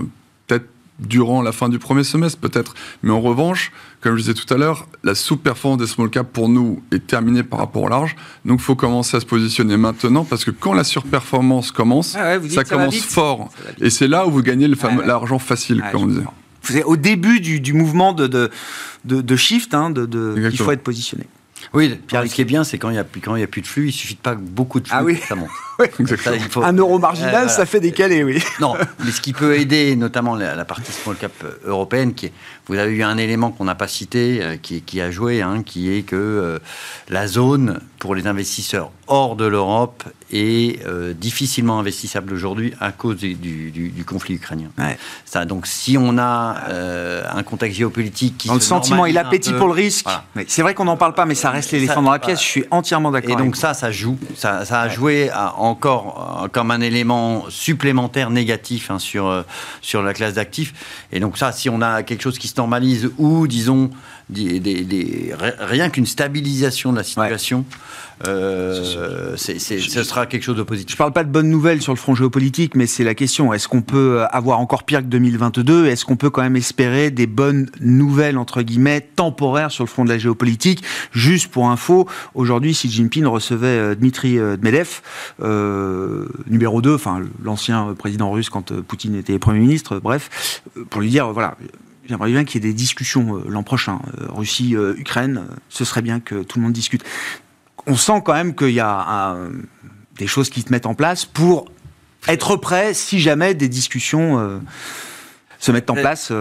[0.98, 2.74] durant la fin du premier semestre, peut-être.
[3.02, 6.48] Mais en revanche, comme je disais tout à l'heure, la sous-performance des small caps pour
[6.48, 8.16] nous est terminée par rapport au large.
[8.44, 12.36] Donc il faut commencer à se positionner maintenant parce que quand la surperformance commence, ah
[12.48, 13.50] ça, commence fort.
[13.80, 14.68] Et c'est là où vous gagnez
[15.04, 16.24] l'argent facile, comme on disait.
[16.62, 18.50] C'est au début du, mouvement de,
[19.04, 21.26] de, shift, hein, de, il faut être positionné.
[21.74, 23.88] Oui, Pierre, ce qui est bien, c'est quand il n'y a, a, plus de flux,
[23.88, 25.18] il suffit de pas beaucoup de flux, ah oui.
[25.26, 25.48] ça monte.
[26.62, 28.42] Un euro marginal, ça fait décaler, oui.
[28.60, 32.30] Non, mais ce qui peut aider, notamment la, partie small cap euh, européenne, qui
[32.72, 35.92] vous avez eu un élément qu'on n'a pas cité, euh, qui, a joué, hein, qui
[35.92, 36.58] est que euh,
[37.08, 40.80] la zone pour les investisseurs hors de l'Europe est
[41.14, 44.70] difficilement investissable aujourd'hui à cause du, conflit ukrainien.
[45.26, 46.56] Ça, donc, si on a
[47.32, 50.06] un contexte géopolitique qui dans le sentiment et l'appétit pour le risque,
[50.48, 52.40] c'est vrai qu'on n'en parle pas, mais ça reste l'éléphant dans la pièce.
[52.40, 53.38] Je suis entièrement d'accord.
[53.38, 57.44] Et donc ça, ça joue, ça, ça a joué à, encore euh, comme un élément
[57.48, 59.42] supplémentaire négatif hein, sur, euh,
[59.80, 61.06] sur la classe d'actifs.
[61.12, 63.90] Et donc ça, si on a quelque chose qui se normalise ou, disons,
[64.30, 67.64] des, rien qu'une stabilisation de la situation,
[68.28, 70.90] euh, ce sera quelque chose de positif.
[70.90, 73.52] Je ne parle pas de bonnes nouvelles sur le front géopolitique, mais c'est la question.
[73.52, 77.26] Est-ce qu'on peut avoir encore pire que 2022 Est-ce qu'on peut quand même espérer des
[77.26, 80.84] bonnes nouvelles, entre guillemets, temporaires sur le front de la géopolitique?
[81.10, 85.00] Juste pour info, aujourd'hui, Xi Jinping recevait euh, Dmitri euh, Dmedev,
[86.46, 91.32] numéro 2, enfin l'ancien président russe quand Poutine était Premier ministre, bref, pour lui dire,
[91.32, 91.56] voilà,
[92.08, 94.00] J'aimerais bien qu'il y ait des discussions euh, l'an prochain.
[94.20, 97.04] Euh, Russie, euh, Ukraine, ce serait bien que tout le monde discute.
[97.86, 99.36] On sent quand même qu'il y a
[100.16, 101.64] des choses qui se mettent en place pour
[102.28, 104.60] être prêt si jamais des discussions
[105.58, 106.32] se mettent en place.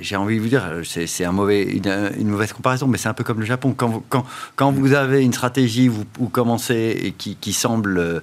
[0.00, 3.24] J'ai envie de vous dire, c'est un mauvais, une, mauvaise comparaison, mais c'est un peu
[3.24, 3.74] comme le Japon.
[3.76, 4.24] Quand, quand,
[4.56, 8.20] quand vous avez une stratégie, vous, vous commencez et qui, qui semble euh,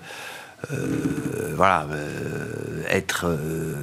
[1.62, 3.76] voilà, euh, être euh,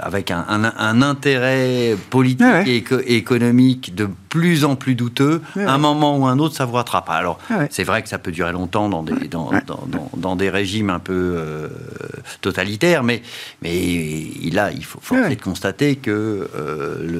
[0.00, 0.64] avec un,
[1.02, 6.64] intérêt politique et économique de plus en plus douteux, un moment ou un autre, ça
[6.64, 7.08] vous rattrape.
[7.08, 7.38] Alors,
[7.70, 9.50] c'est vrai que ça peut durer longtemps dans des, dans,
[10.16, 11.36] dans, des régimes un peu
[12.40, 13.22] totalitaires, mais,
[13.62, 13.70] mais
[14.52, 15.00] là, il faut
[15.42, 16.48] constater que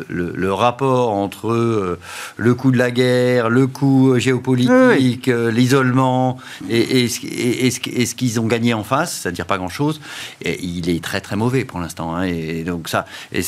[0.08, 1.98] le, le, rapport entre
[2.36, 6.38] le coût de la guerre, le coût géopolitique, l'isolement
[6.68, 7.70] et, et, et,
[8.06, 10.00] ce qu'ils ont gagné en face, c'est-à-dire pas grand-chose.
[10.42, 12.14] Et il est très très mauvais pour l'instant.
[12.14, 12.24] Hein.
[12.24, 13.42] et donc ça, et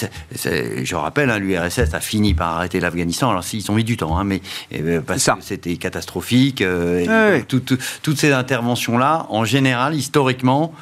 [0.84, 3.30] je rappelle, hein, l'URSS a fini par arrêter l'Afghanistan.
[3.30, 4.40] Alors s'ils ont mis du temps, hein, mais
[4.74, 6.62] euh, parce que c'était catastrophique.
[6.62, 10.74] Euh, toutes ces interventions-là, en général, historiquement,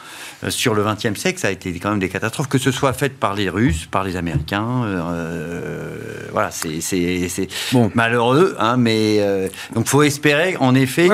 [0.44, 2.92] euh, sur le XXe siècle, ça a été quand même des catastrophes, que ce soit
[2.92, 4.84] faites par les Russes, par les Américains.
[4.84, 5.96] Euh,
[6.32, 7.90] voilà, c'est bon.
[7.94, 9.20] malheureux, mais
[9.74, 11.08] donc faut espérer, en effet,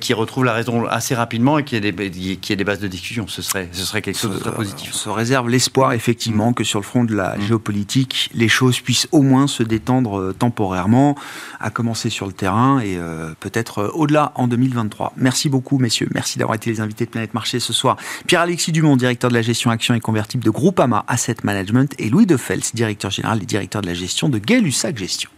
[0.00, 3.26] qu'ils retrouvent la raison assez rapidement et qu'il y, ait des bases de discussion.
[3.26, 4.90] Ce serait, ce serait quelque chose de très positif.
[4.92, 7.42] On se réserve l'espoir, effectivement, que sur le front de la mm.
[7.42, 11.16] géopolitique, les choses puissent au moins se détendre temporairement,
[11.60, 12.98] à commencer sur le terrain et
[13.40, 15.14] peut-être au-delà en 2023.
[15.16, 16.08] Merci beaucoup, messieurs.
[16.14, 17.96] Merci d'avoir été les invités de Planète Marché ce soir.
[18.26, 22.08] Pierre Alexis Dumont, directeur de la gestion action et convertible de Groupama Asset Management, et
[22.08, 25.30] Louis de Fels, directeur général et directeur de la gestion de Gay-Lussac Gestion.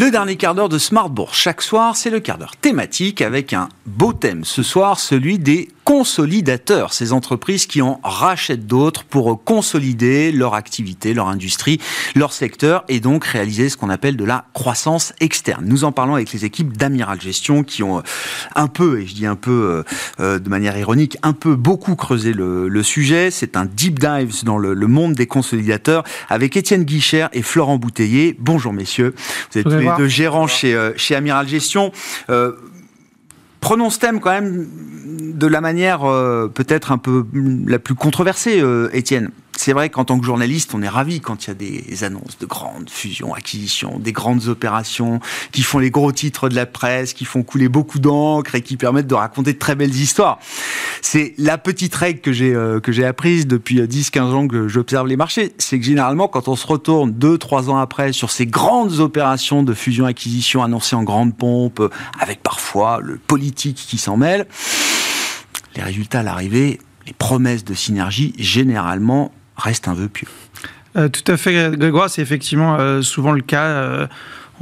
[0.00, 1.36] Le dernier quart d'heure de Smart Bourse.
[1.36, 4.46] Chaque soir, c'est le quart d'heure thématique avec un beau thème.
[4.46, 11.14] Ce soir, celui des consolidateurs, ces entreprises qui en rachètent d'autres pour consolider leur activité,
[11.14, 11.80] leur industrie,
[12.14, 15.64] leur secteur et donc réaliser ce qu'on appelle de la croissance externe.
[15.66, 18.04] Nous en parlons avec les équipes d'Amiral Gestion qui ont
[18.54, 19.82] un peu, et je dis un peu
[20.20, 23.32] euh, de manière ironique, un peu beaucoup creusé le, sujet.
[23.32, 28.36] C'est un deep dive dans le, monde des consolidateurs avec Étienne Guichert et Florent Bouteiller.
[28.38, 29.12] Bonjour messieurs.
[29.50, 31.90] Vous êtes tous les deux gérants chez, euh, chez Amiral Gestion.
[32.30, 32.52] Euh,
[33.60, 34.66] prenons ce thème quand même
[35.34, 37.24] de la manière euh, peut-être un peu
[37.66, 39.30] la plus controversée, Étienne
[39.60, 42.38] c'est vrai qu'en tant que journaliste, on est ravi quand il y a des annonces
[42.38, 45.20] de grandes fusions, acquisitions, des grandes opérations
[45.52, 48.78] qui font les gros titres de la presse, qui font couler beaucoup d'encre et qui
[48.78, 50.38] permettent de raconter de très belles histoires.
[51.02, 54.66] C'est la petite règle que j'ai euh, que j'ai apprise depuis 10-15 euh, ans que
[54.66, 58.46] j'observe les marchés, c'est que généralement quand on se retourne 2-3 ans après sur ces
[58.46, 61.82] grandes opérations de fusion-acquisition annoncées en grande pompe,
[62.18, 64.46] avec parfois le politique qui s'en mêle,
[65.76, 70.28] les résultats à l'arrivée les promesses de synergie, généralement, reste un vœu pieux.
[70.96, 73.64] Euh, tout à fait, Grégoire, c'est effectivement euh, souvent le cas.
[73.64, 74.06] Euh,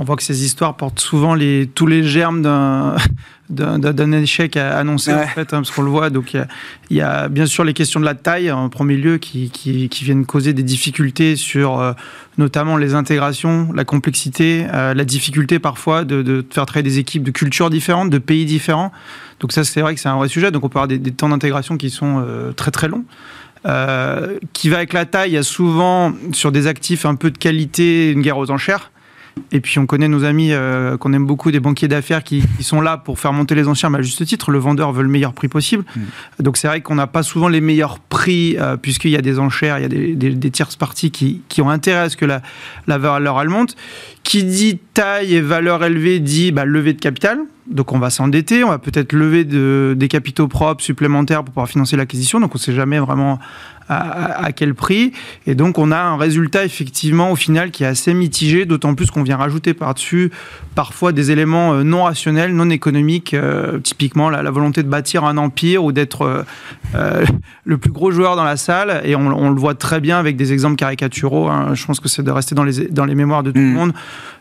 [0.00, 2.94] on voit que ces histoires portent souvent les, tous les germes d'un,
[3.50, 6.08] d'un, échec annoncé, en fait, hein, parce qu'on le voit.
[6.08, 9.50] Donc, il y, a bien sûr les questions de la taille, en premier lieu, qui,
[9.50, 11.96] qui, viennent causer des difficultés sur
[12.36, 17.32] notamment les intégrations, la complexité, la difficulté parfois de, de, faire travailler des équipes de
[17.32, 18.92] cultures différentes, de pays différents.
[19.40, 20.52] Donc, ça, c'est vrai que c'est un vrai sujet.
[20.52, 22.24] Donc, on peut avoir des, des temps d'intégration qui sont
[22.54, 23.04] très, très longs.
[23.66, 27.30] Euh, qui va avec la taille, il y a souvent sur des actifs un peu
[27.30, 28.92] de qualité une guerre aux enchères.
[29.52, 32.80] Et puis on connaît nos amis euh, qu'on aime beaucoup, des banquiers d'affaires qui, sont
[32.80, 35.32] là pour faire monter les enchères, mais à juste titre, le vendeur veut le meilleur
[35.32, 35.84] prix possible.
[35.96, 36.42] Mm.
[36.42, 39.38] Donc c'est vrai qu'on n'a pas souvent les meilleurs prix, euh, puisqu'il y a des
[39.38, 42.24] enchères, il y a des, des, tierces parties qui, qui, ont intérêt à ce que
[42.24, 42.42] la,
[42.86, 43.76] la valeur elle monte.
[44.24, 47.38] Qui dit taille et valeur élevée dit bah, levée de capital.
[47.66, 51.68] Donc on va s'endetter, on va peut-être lever de, des capitaux propres supplémentaires pour pouvoir
[51.68, 52.40] financer l'acquisition.
[52.40, 53.38] Donc on ne sait jamais vraiment
[53.88, 55.12] à, quel prix.
[55.46, 59.10] Et donc on a un résultat effectivement au final qui est assez mitigé, d'autant plus
[59.10, 60.30] qu'on vient rajouter par-dessus
[60.74, 65.36] parfois des éléments euh, non rationnels, non économiques, euh, typiquement la, volonté de bâtir un
[65.36, 66.44] empire ou d'être
[66.94, 67.24] euh,
[67.64, 69.00] le plus gros joueur dans la salle.
[69.04, 71.48] Et on, le voit très bien avec des exemples caricaturaux.
[71.48, 71.74] Hein.
[71.74, 73.72] Je pense que c'est de rester dans les, dans les mémoires de tout le mm.
[73.72, 73.92] monde.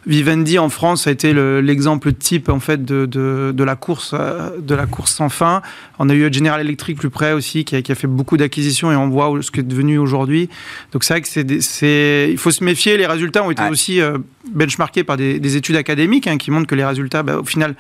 [0.08, 4.86] Vivendi en France a été l'exemple type en fait de, de, la course de la
[4.86, 5.62] course sans fin.
[6.00, 8.90] On a eu General Electric plus près aussi qui a, qui a fait beaucoup d'acquisitions
[8.90, 10.50] et on voit ce qui est devenu aujourd'hui.
[10.94, 12.96] Donc c'est vrai que c'est, il faut se méfier.
[12.96, 14.18] Les résultats ont été aussi euh,
[14.54, 17.76] benchmarkés par des, études académiques hein, qui montrent que les résultats, bah, au final,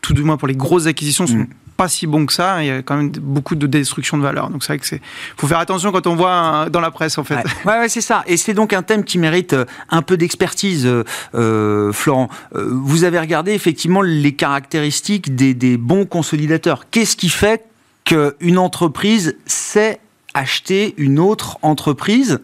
[0.00, 1.48] tout du moins pour les grosses acquisitions, sont mm.
[1.76, 2.62] Pas si bons que ça.
[2.62, 4.50] Il y a quand même beaucoup de destruction de valeur.
[4.50, 5.00] Donc c'est vrai que c'est,
[5.36, 7.34] faut faire attention quand on voit dans la presse en fait.
[7.64, 8.24] Ouais, ouais, c'est ça.
[8.26, 10.86] Et c'est donc un thème qui mérite euh, un peu d'expertise,
[11.34, 12.28] euh, Florent.
[12.52, 16.90] vous avez regardé effectivement les caractéristiques des, des bons consolidateurs.
[16.90, 17.64] Qu'est-ce qui fait
[18.04, 20.00] qu'une entreprise sait
[20.34, 22.40] acheter une autre entreprise.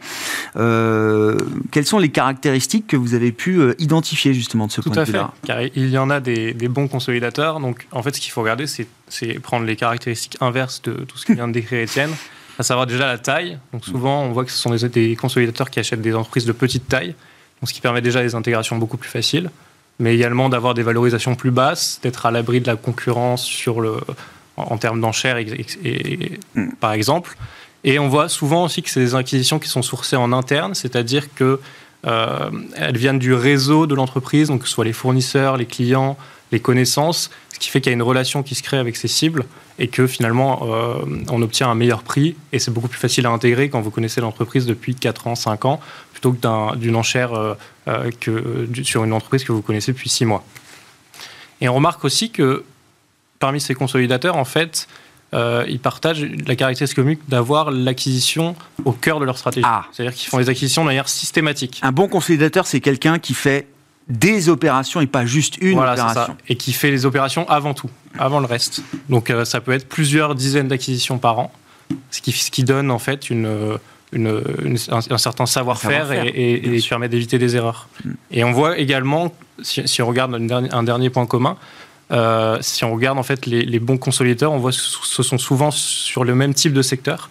[0.57, 1.37] Euh,
[1.73, 5.05] quelles sont les caractéristiques que vous avez pu euh, identifier justement de ce point de
[5.05, 7.61] vue-là Car il y en a des, bons consolidateurs.
[7.61, 8.87] Donc en fait, ce qu'il faut regarder, c'est
[9.41, 12.11] prendre les caractéristiques inverses de tout ce que vient de décrire Étienne,
[12.59, 13.59] à savoir déjà la taille.
[13.73, 16.53] Donc souvent, on voit que ce sont des, des consolidateurs qui achètent des entreprises de
[16.53, 17.15] petite taille,
[17.61, 19.51] donc ce qui permet déjà des intégrations beaucoup plus faciles,
[19.99, 23.97] mais également d'avoir des valorisations plus basses, d'être à l'abri de la concurrence sur le,
[24.57, 25.39] en, termes d'enchères,
[26.55, 26.69] mm.
[26.81, 27.37] par exemple.
[27.85, 31.33] Et on voit souvent aussi que c'est des acquisitions qui sont sourcées en interne, c'est-à-dire
[31.35, 31.61] que
[32.07, 36.17] euh, elles viennent du réseau de l'entreprise, donc que ce soit les fournisseurs, les clients,
[36.53, 39.09] les connaissances, ce qui fait qu'il y a une relation qui se crée avec ces
[39.09, 39.45] cibles
[39.79, 40.95] et que finalement euh,
[41.31, 44.21] on obtient un meilleur prix et c'est beaucoup plus facile à intégrer quand vous connaissez
[44.21, 45.81] l'entreprise depuis 4 ans, 5 ans,
[46.13, 48.11] plutôt que d'une enchère euh,
[48.83, 50.45] sur une entreprise que vous connaissez depuis 6 mois.
[51.61, 52.65] Et on remarque aussi que
[53.39, 54.87] parmi ces consolidateurs, en fait,
[55.33, 59.67] euh, ils partagent la caractéristique commune d'avoir l'acquisition au cœur de leur stratégie.
[59.69, 59.85] Ah.
[59.93, 61.81] C'est-à-dire qu'ils font les acquisitions de manière systématique.
[61.83, 63.69] Un bon consolidateur, c'est quelqu'un qui fait
[64.09, 66.37] des opérations et pas juste une opération.
[66.49, 68.83] Et qui fait les opérations avant tout, avant le reste.
[69.09, 71.53] Donc euh, ça peut être plusieurs dizaines d'acquisitions par an,
[72.11, 73.79] ce qui, ce qui, donne en fait une,
[74.13, 74.43] une,
[74.91, 77.89] un, certain savoir-faire et, et, permet d'éviter des erreurs.
[78.05, 78.15] Hmm.
[78.33, 81.57] Et on voit également, si, on regarde un dernier point commun,
[82.13, 85.71] euh, si on regarde en fait les, bons consolidateurs, on voit que ce sont souvent
[85.71, 87.29] sur le même type de secteur,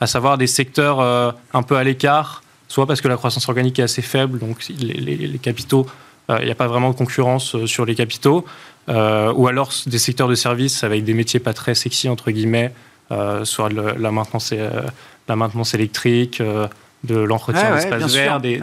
[0.00, 3.78] à savoir des secteurs euh, un peu à l'écart, soit parce que la croissance organique
[3.78, 5.86] est assez faible, donc les, capitaux,
[6.30, 8.44] euh, il n'y a pas vraiment de concurrence sur les capitaux,
[8.88, 12.72] ou alors des secteurs de services avec des métiers pas très sexy entre guillemets,
[13.44, 14.54] soit la maintenance,
[15.28, 16.42] la maintenance électrique,
[17.04, 18.60] de l'entretien d'espace vert, des,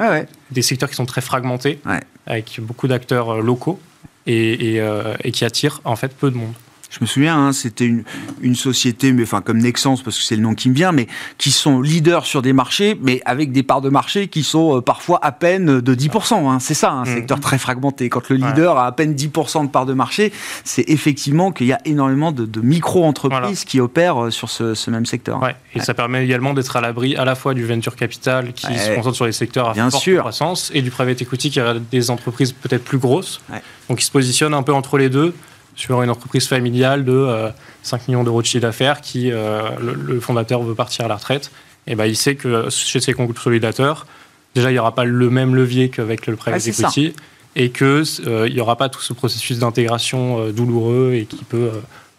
[0.52, 1.80] des, secteurs qui sont très fragmentés.
[2.26, 3.80] avec beaucoup d'acteurs locaux
[4.26, 4.78] et,
[5.24, 6.54] et, qui attire en fait peu de monde.
[6.96, 8.04] Je me souviens, hein, c'était une,
[8.42, 11.08] une, société, mais enfin comme Nexence parce que c'est le nom qui me vient, mais
[11.38, 14.82] qui sont leaders sur des marchés, mais avec des parts de marché qui sont euh,
[14.82, 16.50] parfois à peine de 10%.
[16.50, 16.60] Hein.
[16.62, 17.16] C'est ça, un mmh.
[17.16, 18.08] secteur très fragmenté.
[18.08, 20.32] Quand le leader a à peine 10% de parts de marché,
[20.64, 25.42] c'est effectivement qu'il y a énormément de, micro-entreprises qui opèrent euh, sur ce, même secteur.
[25.42, 25.56] Ouais.
[25.74, 28.96] Et ça permet également d'être à l'abri à la fois du venture capital qui se
[28.96, 30.20] concentre sur les secteurs à Bien forte sûr.
[30.20, 33.42] croissance et du private equity qui a des entreprises peut-être plus grosses.
[33.90, 35.34] Donc il se positionne un peu entre les deux
[35.76, 37.50] sur une entreprise familiale de
[37.84, 41.16] 5 euh, millions d'euros de chiffre d'affaires qui euh, le, fondateur veut partir à la
[41.16, 41.52] retraite,
[41.88, 44.08] et ben il sait que chez ses consolidateurs,
[44.56, 47.14] déjà il n'y aura pas le même levier qu'avec le private equity
[47.56, 51.72] et qu'il euh, n'y aura pas tout ce processus d'intégration douloureux et qui peut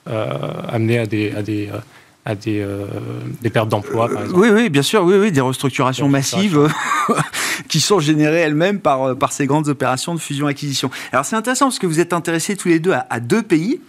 [0.06, 1.68] amener à des, à des
[2.26, 2.66] à des,
[3.40, 4.40] des pertes d'emploi, par exemple.
[4.40, 6.68] Oui, oui, bien sûr, oui, oui, des restructurations massives
[7.68, 10.90] qui sont générées elles-mêmes par, par ces grandes opérations de fusion-acquisition.
[11.12, 13.80] Alors c'est intéressant parce que vous êtes intéressés tous les deux à, à deux pays,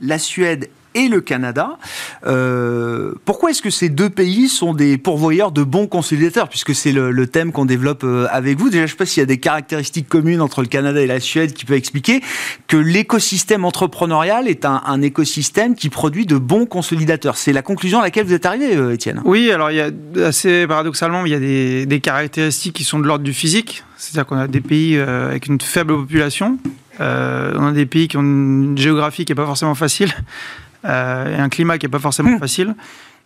[0.00, 1.78] la Suède et le Canada.
[2.26, 6.92] Euh, pourquoi est-ce que ces deux pays sont des pourvoyeurs de bons consolidateurs Puisque c'est
[6.92, 8.70] le, thème qu'on développe euh, avec vous?
[8.70, 11.06] Déjà, je ne sais pas s'il y a des caractéristiques communes entre le Canada et
[11.06, 12.22] la Suède qui peuvent expliquer
[12.66, 17.36] que l'écosystème entrepreneurial est un, écosystème qui produit de bons consolidateurs.
[17.36, 19.22] C'est la conclusion à laquelle vous êtes arrivé, euh, Étienne.
[19.24, 19.90] Oui, alors il y a
[20.26, 23.84] assez paradoxalement, il y a des caractéristiques qui sont de l'ordre du physique.
[23.96, 26.58] C'est-à-dire qu'on a des pays avec une faible population,
[26.98, 27.02] on
[27.66, 30.12] a des pays qui ont une géographie qui n'est pas forcément facile.
[30.84, 32.38] Euh, et un climat qui n'est pas forcément hmm.
[32.38, 32.74] facile.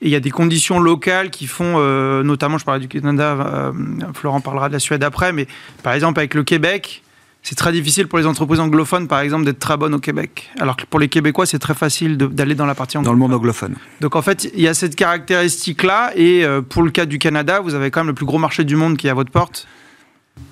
[0.02, 3.32] Et il y a des conditions locales qui font, euh, notamment, je parlais du Canada,
[3.32, 3.72] euh,
[4.12, 5.46] Florent parlera de la Suède après, mais
[5.82, 7.02] par exemple avec le Québec,
[7.42, 10.50] c'est très difficile pour les entreprises anglophones, par exemple, d'être très bonnes au Québec.
[10.58, 13.18] Alors que pour les Québécois, c'est très facile d'aller dans la partie anglophone.
[13.18, 13.74] Dans le monde anglophone.
[14.00, 16.12] Donc en fait, il y a cette caractéristique-là.
[16.16, 18.76] Et pour le cas du Canada, vous avez quand même le plus gros marché du
[18.76, 19.68] monde qui est à votre porte.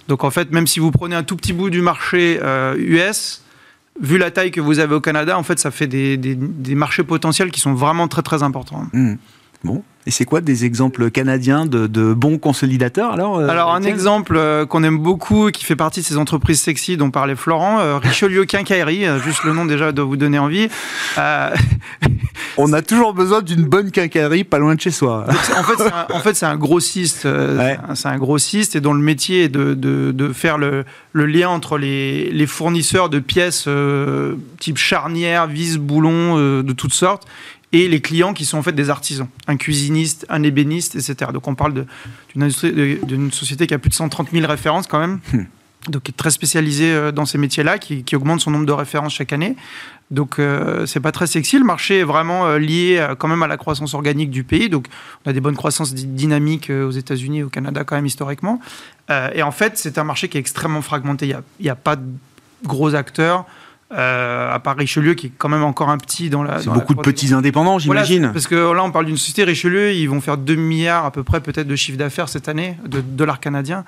[0.09, 2.39] Donc en fait, même si vous prenez un tout petit bout du marché
[2.77, 3.43] US,
[4.01, 7.51] vu la taille que vous avez au Canada, en fait, ça fait des, marchés potentiels
[7.51, 8.87] qui sont vraiment très très importants.
[8.93, 9.15] Mmh.
[9.65, 14.35] Bon, et c'est quoi des exemples canadiens de, bons consolidateurs alors euh, Alors un exemple
[14.37, 17.99] euh, qu'on aime beaucoup, qui fait partie de ces entreprises sexy dont parlait Florent, euh,
[17.99, 20.69] Richelieu Quincaillerie, juste le nom déjà doit vous donner envie.
[22.57, 25.25] On a toujours besoin d'une bonne quincaillerie pas loin de chez soi.
[25.29, 25.63] en
[26.21, 27.29] fait, c'est un, grossiste,
[27.95, 30.85] c'est un grossiste et dont le métier est de, faire le,
[31.15, 33.69] lien entre les, les fournisseurs de pièces
[34.59, 37.29] type charnière, vis, boulons de toutes sortes
[37.73, 41.31] et les clients qui sont en fait des artisans, un cuisiniste, un ébéniste, etc.
[41.33, 41.87] Donc on parle
[42.35, 45.21] d'une société qui a plus de 130 000 références quand même.
[45.33, 45.45] Hmm.
[45.89, 49.15] Donc, qui est très spécialisée euh, dans ces métiers-là, qui, augmente son nombre de références
[49.15, 49.57] chaque année.
[50.13, 51.59] Donc, euh, c'est pas très sexy.
[51.59, 54.69] Le marché est vraiment euh, lié quand même à la croissance organique du pays.
[54.69, 54.87] Donc,
[55.25, 58.61] on a des bonnes croissances dynamiques aux États-Unis et au Canada, quand même, historiquement.
[59.35, 61.27] et en fait, c'est un marché qui est extrêmement fragmenté.
[61.27, 62.05] Il n'y a, a, pas de
[62.65, 63.45] gros acteurs.
[63.95, 66.61] Euh, à part Richelieu, qui est quand même encore un petit dans la.
[66.61, 68.31] C'est beaucoup de petits indépendants, j'imagine.
[68.33, 71.23] parce que là, on parle d'une société Richelieu, ils vont faire 2 milliards à peu
[71.23, 73.85] près, peut-être, de chiffre d'affaires cette année, de dollars canadiens.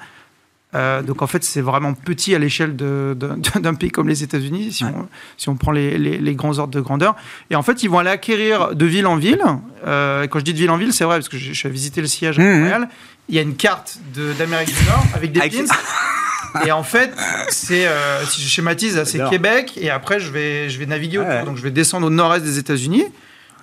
[0.75, 4.85] Euh, donc en fait, c'est vraiment petit à l'échelle d'un pays comme les États-Unis, si,
[4.85, 7.15] on, si on prend les, les, grands ordres de grandeur.
[7.51, 9.43] Et en fait, ils vont aller acquérir de ville en ville.
[9.87, 11.75] Euh, quand je dis de ville en ville, c'est vrai, parce que je, suis allé
[11.75, 12.59] visiter le siège à mmh, mmh.
[12.59, 12.89] Montréal.
[13.29, 13.99] Il y a une carte
[14.39, 15.49] d'Amérique du Nord avec des pins.
[16.65, 17.13] Et en fait,
[17.49, 21.45] c'est, euh, si je schématise, c'est Québec, et après, je vais, je vais naviguer autour.
[21.45, 23.05] Donc, je vais descendre au nord-est des États-Unis,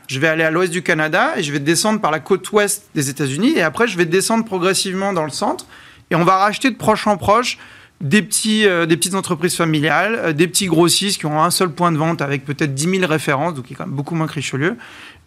[0.08, 2.84] je vais aller à l'ouest du Canada, et je vais descendre par la côte ouest
[2.94, 5.66] des États-Unis, et après, je vais descendre progressivement dans le centre,
[6.10, 7.58] et on va racheter de proche en proche
[8.02, 11.70] des, petits, euh, des petites entreprises familiales, euh, des petits grossistes qui ont un seul
[11.70, 14.28] point de vente avec peut-être 10 000 références, donc qui est quand même beaucoup moins
[14.28, 14.76] que Richelieu.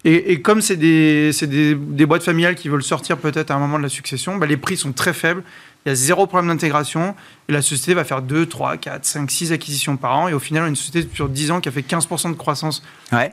[0.04, 3.58] Et, et comme c'est des, des, des, boîtes familiales qui veulent sortir peut-être à un
[3.58, 5.42] moment de la succession, bah, les prix sont très faibles
[5.84, 7.14] il y a zéro problème d'intégration,
[7.48, 10.38] et la société va faire 2, 3, 4, 5, 6 acquisitions par an, et au
[10.38, 12.82] final, une société sur 10 ans qui a fait 15% de croissance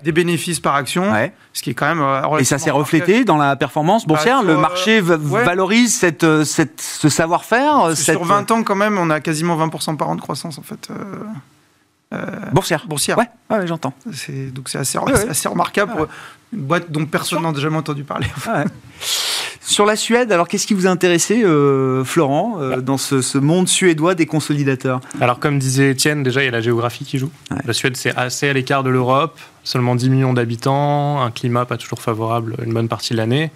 [0.04, 1.14] des bénéfices par action,
[1.54, 2.02] ce qui est quand même...
[2.02, 4.42] Euh, et ça s'est reflété dans la performance boursière.
[4.42, 9.10] Bah, Le marché valorise cette, euh, cette, ce savoir-faire Sur 20 ans, quand même, on
[9.10, 10.90] a quasiment 20% par an de croissance, en fait.
[12.14, 12.86] Euh, boursière.
[12.88, 13.18] Boursière.
[13.18, 13.94] Ouais, j'entends.
[14.06, 14.98] Donc c'est assez,
[15.30, 16.08] assez, remarquable pour
[16.52, 18.28] une boîte dont personne n'a jamais entendu parler.
[19.64, 23.68] Sur la Suède, alors qu'est-ce qui vous a intéressé, euh, Florent, euh, dans ce, monde
[23.68, 25.02] suédois des consolidateurs?
[25.20, 27.32] Alors comme disait Étienne, déjà il y a la géographie qui joue.
[27.66, 31.78] La Suède c'est assez à l'écart de l'Europe, seulement 10 millions d'habitants, un climat pas
[31.78, 33.52] toujours favorable une bonne partie de l'année.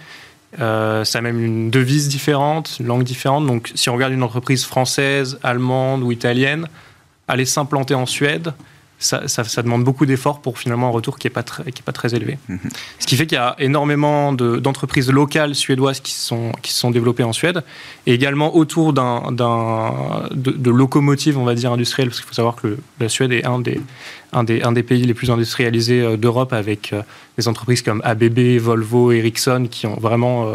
[0.60, 3.46] Euh, ça a même une devise différente, une langue différente.
[3.48, 6.68] Donc si on regarde une entreprise française, allemande ou italienne,
[7.28, 8.54] aller s'implanter en Suède,
[9.06, 11.86] ça, ça, demande beaucoup d'efforts pour finalement un retour qui n'est pas, très, qui est
[11.86, 12.38] pas très élevé.
[12.50, 12.60] Mhm.
[13.00, 16.92] Ce qui fait qu'il y a énormément d'entreprises locales suédoises qui sont, qui se sont
[16.92, 17.64] développées en Suède,
[18.08, 22.56] et également autour d'un, de, de, locomotives, on va dire, industrielles, parce qu'il faut savoir
[22.56, 23.80] que la Suède est un des,
[24.34, 27.02] un des, un des pays les plus industrialisés euh, d'Europe, avec euh,
[27.38, 30.48] des entreprises comme ABB, Volvo, Ericsson, qui, ont vraiment,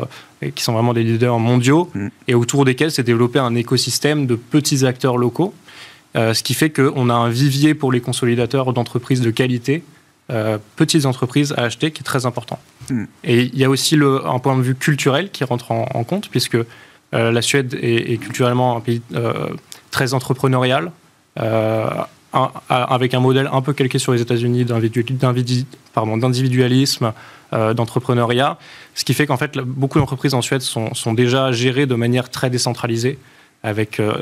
[0.42, 2.10] euh, qui sont vraiment des leaders mondiaux, mhm.
[2.26, 5.54] et autour desquels s'est développé un écosystème de petits acteurs locaux
[6.14, 9.84] ce qui fait qu'on a un vivier pour les consolidateurs d'entreprises de qualité,
[10.30, 12.60] euh, petites entreprises à acheter, qui est très important.
[12.88, 13.06] Hmm.
[13.24, 16.28] Et il y a aussi le, un point de vue culturel qui rentre en, compte,
[16.28, 19.02] puisque euh, la Suède est, culturellement un pays
[19.90, 20.92] très entrepreneurial,
[21.36, 27.12] avec un modèle un peu calqué sur les États-Unis d'individualisme,
[27.52, 28.56] d'entrepreneuriat,
[28.94, 32.30] ce qui fait qu'en fait beaucoup d'entreprises en Suède sont, sont, déjà gérées de manière
[32.30, 33.18] très décentralisée
[33.62, 34.14] avec euh,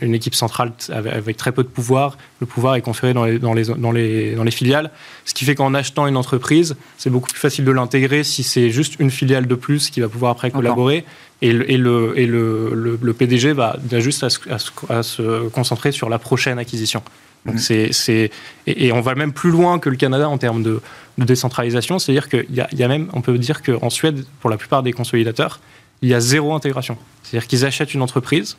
[0.00, 2.18] une, équipe centrale avec, très peu de pouvoir.
[2.40, 4.90] Le pouvoir est conféré dans les, dans les, dans les, dans les filiales,
[5.24, 8.70] ce qui fait qu'en achetant une entreprise, c'est beaucoup plus facile de l'intégrer si c'est
[8.70, 11.04] juste une filiale de plus qui va pouvoir après collaborer.
[11.40, 16.18] Et, le, et, le, et le, le, PDG va, juste à se, concentrer sur la
[16.18, 17.02] prochaine acquisition.
[17.46, 17.90] Donc mmh.
[17.90, 18.30] c'est,
[18.68, 20.80] et, on va même plus loin que le Canada en termes de,
[21.18, 24.56] de décentralisation, c'est-à-dire qu'il y, y a, même, on peut dire qu'en Suède, pour la
[24.56, 25.58] plupart des consolidateurs,
[26.02, 26.98] il y a zéro intégration.
[27.22, 28.56] C'est-à-dire qu'ils achètent une entreprise,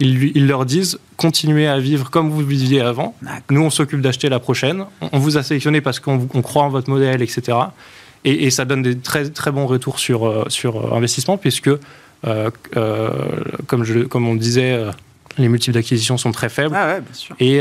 [0.00, 3.14] ils, leur disent continuez à vivre comme vous viviez avant.
[3.50, 4.86] Nous, on s'occupe d'acheter la prochaine.
[5.12, 7.58] On, vous a sélectionné parce qu'on croit en votre modèle, etc.
[8.24, 11.70] Et, ça donne des très, très bons retours sur, euh, sur euh, investissement, puisque,
[12.26, 12.50] euh,
[13.66, 14.82] comme, je, comme on disait,
[15.38, 16.74] les multiples d'acquisition sont très faibles.
[16.74, 16.98] Ah
[17.38, 17.60] et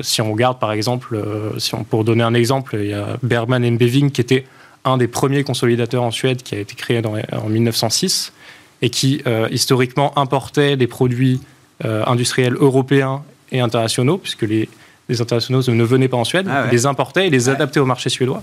[0.00, 1.22] si on regarde, par exemple,
[1.58, 4.46] si on, pour donner un exemple, il y a Bergman Beving qui était
[4.84, 8.32] un des premiers consolidateurs en Suède qui a été créé en 1906
[8.82, 11.40] et qui euh, historiquement importait des produits
[11.84, 13.22] euh, industriels européens
[13.52, 14.68] et internationaux, puisque les,
[15.08, 18.42] internationaux ne venaient pas en Suède, ah les importaient et les adaptaient au marché suédois.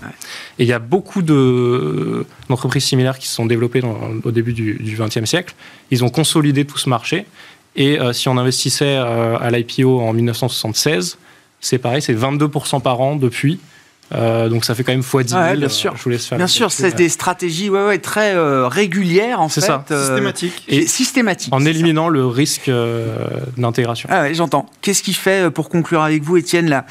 [0.58, 3.82] Et il y a beaucoup d'entreprises similaires qui se sont développées
[4.22, 5.54] au début du XXe siècle.
[5.90, 7.26] Ils ont consolidé tout ce marché.
[7.74, 11.18] Et euh, si on investissait à l'IPO en 1976,
[11.60, 13.58] c'est pareil, c'est 22% par an depuis.
[14.12, 15.96] Euh, donc ça fait quand même x 10 bien sûr.
[15.96, 19.48] Je vous laisse faire bien sûr, c'est des stratégies ouais, ouais, très euh, régulières en
[19.48, 19.60] fait.
[19.60, 19.84] Ça.
[19.90, 20.64] Euh, systématiques.
[20.68, 21.54] Et systématiques.
[21.54, 22.70] En éliminant le risque
[23.56, 24.08] d'intégration.
[24.12, 24.66] Ah ouais, j'entends.
[24.82, 26.86] Qu'est-ce qui fait, pour conclure avec vous, Étienne, la,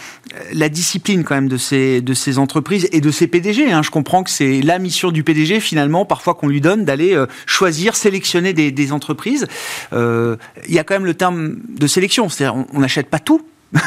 [0.53, 3.81] la discipline quand même de ces, de ces entreprises et de ces PDG hein?
[3.83, 7.95] Je comprends que c'est la mission du PDG finalement, parfois qu'on lui donne, d'aller choisir,
[7.95, 9.47] sélectionner des, des entreprises.
[9.91, 13.41] Il y a quand même le terme de sélection, c'est-à-dire on n'achète pas tout.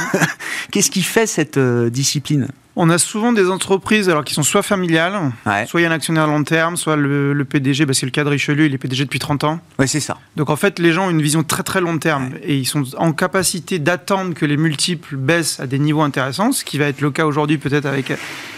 [0.71, 2.49] Qu'est-ce qui fait cette discipline?
[2.75, 5.31] On a souvent des entreprises alors qui sont soit familiales,
[5.67, 8.13] soit il y a un actionnaire à long terme, soit le, PDG, bah c'est le
[8.13, 9.61] cas de Richelieu, il est PDG depuis 30 ans.
[9.79, 10.17] Oui, c'est ça.
[10.37, 12.85] Donc en fait, les gens ont une vision très très long terme et ils sont
[12.97, 17.03] en capacité d'attendre que les multiples baissent à des niveaux intéressants, ce qui va être
[17.03, 18.15] le cas aujourd'hui peut-être avec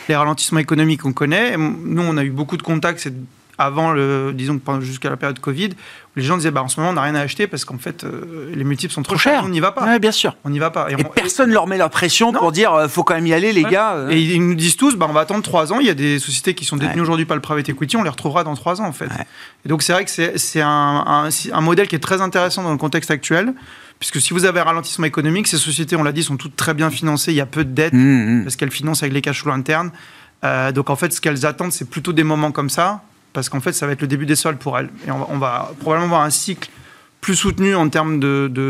[0.09, 1.57] les ralentissements économiques qu'on connaît.
[1.57, 3.09] Nous, on a eu beaucoup de contacts
[3.59, 6.91] avant, le, disons, jusqu'à la période Covid, où les gens disaient, bah, en ce moment,
[6.91, 9.49] on n'a rien à acheter parce qu'en fait, euh, les multiples sont trop, chers, on
[9.49, 9.85] n'y va pas.
[9.87, 10.37] Oui, bien sûr.
[10.45, 10.89] On n'y va pas.
[10.91, 13.33] Et, personne ne leur met la pression pour dire, il euh, faut quand même y
[13.33, 13.95] aller, les gars.
[13.95, 14.11] Euh.
[14.11, 15.79] Et ils nous disent tous, bah, on va attendre trois ans.
[15.81, 18.11] Il y a des sociétés qui sont détenues aujourd'hui par le private equity, on les
[18.11, 19.09] retrouvera dans trois ans, en fait.
[19.65, 22.79] Et donc, c'est vrai que c'est un, un, modèle qui est très intéressant dans le
[22.79, 23.55] contexte actuel.
[24.01, 26.75] Puisque si vous avez un ralentissement économique, ces sociétés, on l'a dit, sont toutes très
[26.75, 27.33] bien financées.
[27.33, 28.43] Il y a peu de dettes mmh, mmh.
[28.43, 29.93] parce qu'elles financent avec les cash flows internes.
[30.75, 33.03] donc en fait, ce qu'elles attendent, c'est plutôt des moments comme ça
[33.35, 34.89] parce qu'en fait, ça va être le début des soldes pour elle.
[35.07, 36.71] Et on va, probablement voir un cycle
[37.21, 38.21] plus soutenu en termes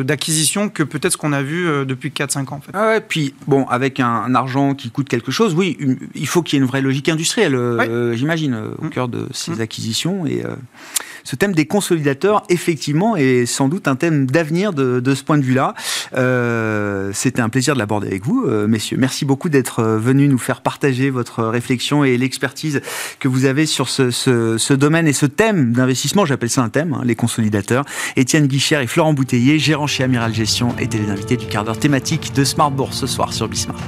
[0.05, 2.57] d'acquisition de, que peut-être ce qu'on a vu euh, depuis 4-5 ans.
[2.57, 2.71] En fait.
[2.73, 5.77] Ah ouais, puis, bon, avec un, argent qui coûte quelque chose, oui,
[6.15, 8.91] il faut qu'il y ait une vraie logique industrielle, euh, j'imagine, euh, au mmh.
[8.91, 9.61] cœur de ces mmh.
[9.61, 10.27] acquisitions.
[10.27, 10.45] Et
[11.25, 15.43] ce thème des consolidateurs, effectivement, est sans doute un thème d'avenir de, ce point de
[15.43, 15.75] vue-là.
[16.17, 18.97] Euh, C'était un plaisir de l'aborder avec vous, euh, messieurs.
[18.99, 22.83] Merci beaucoup d'être euh, venus nous faire partager votre réflexion et l'expertise
[23.19, 26.27] que vous avez sur ce, ce, domaine et ce thème d'investissement.
[26.27, 27.85] J'appelle ça un thème, hein, les consolidateurs.
[28.17, 31.79] Étienne Guichère et Florent Bouteiller, gérant chez Amiral Gestion, étaient les invités du quart d'heure
[31.79, 33.81] thématique de Smart Bourse ce soir sur Bismart.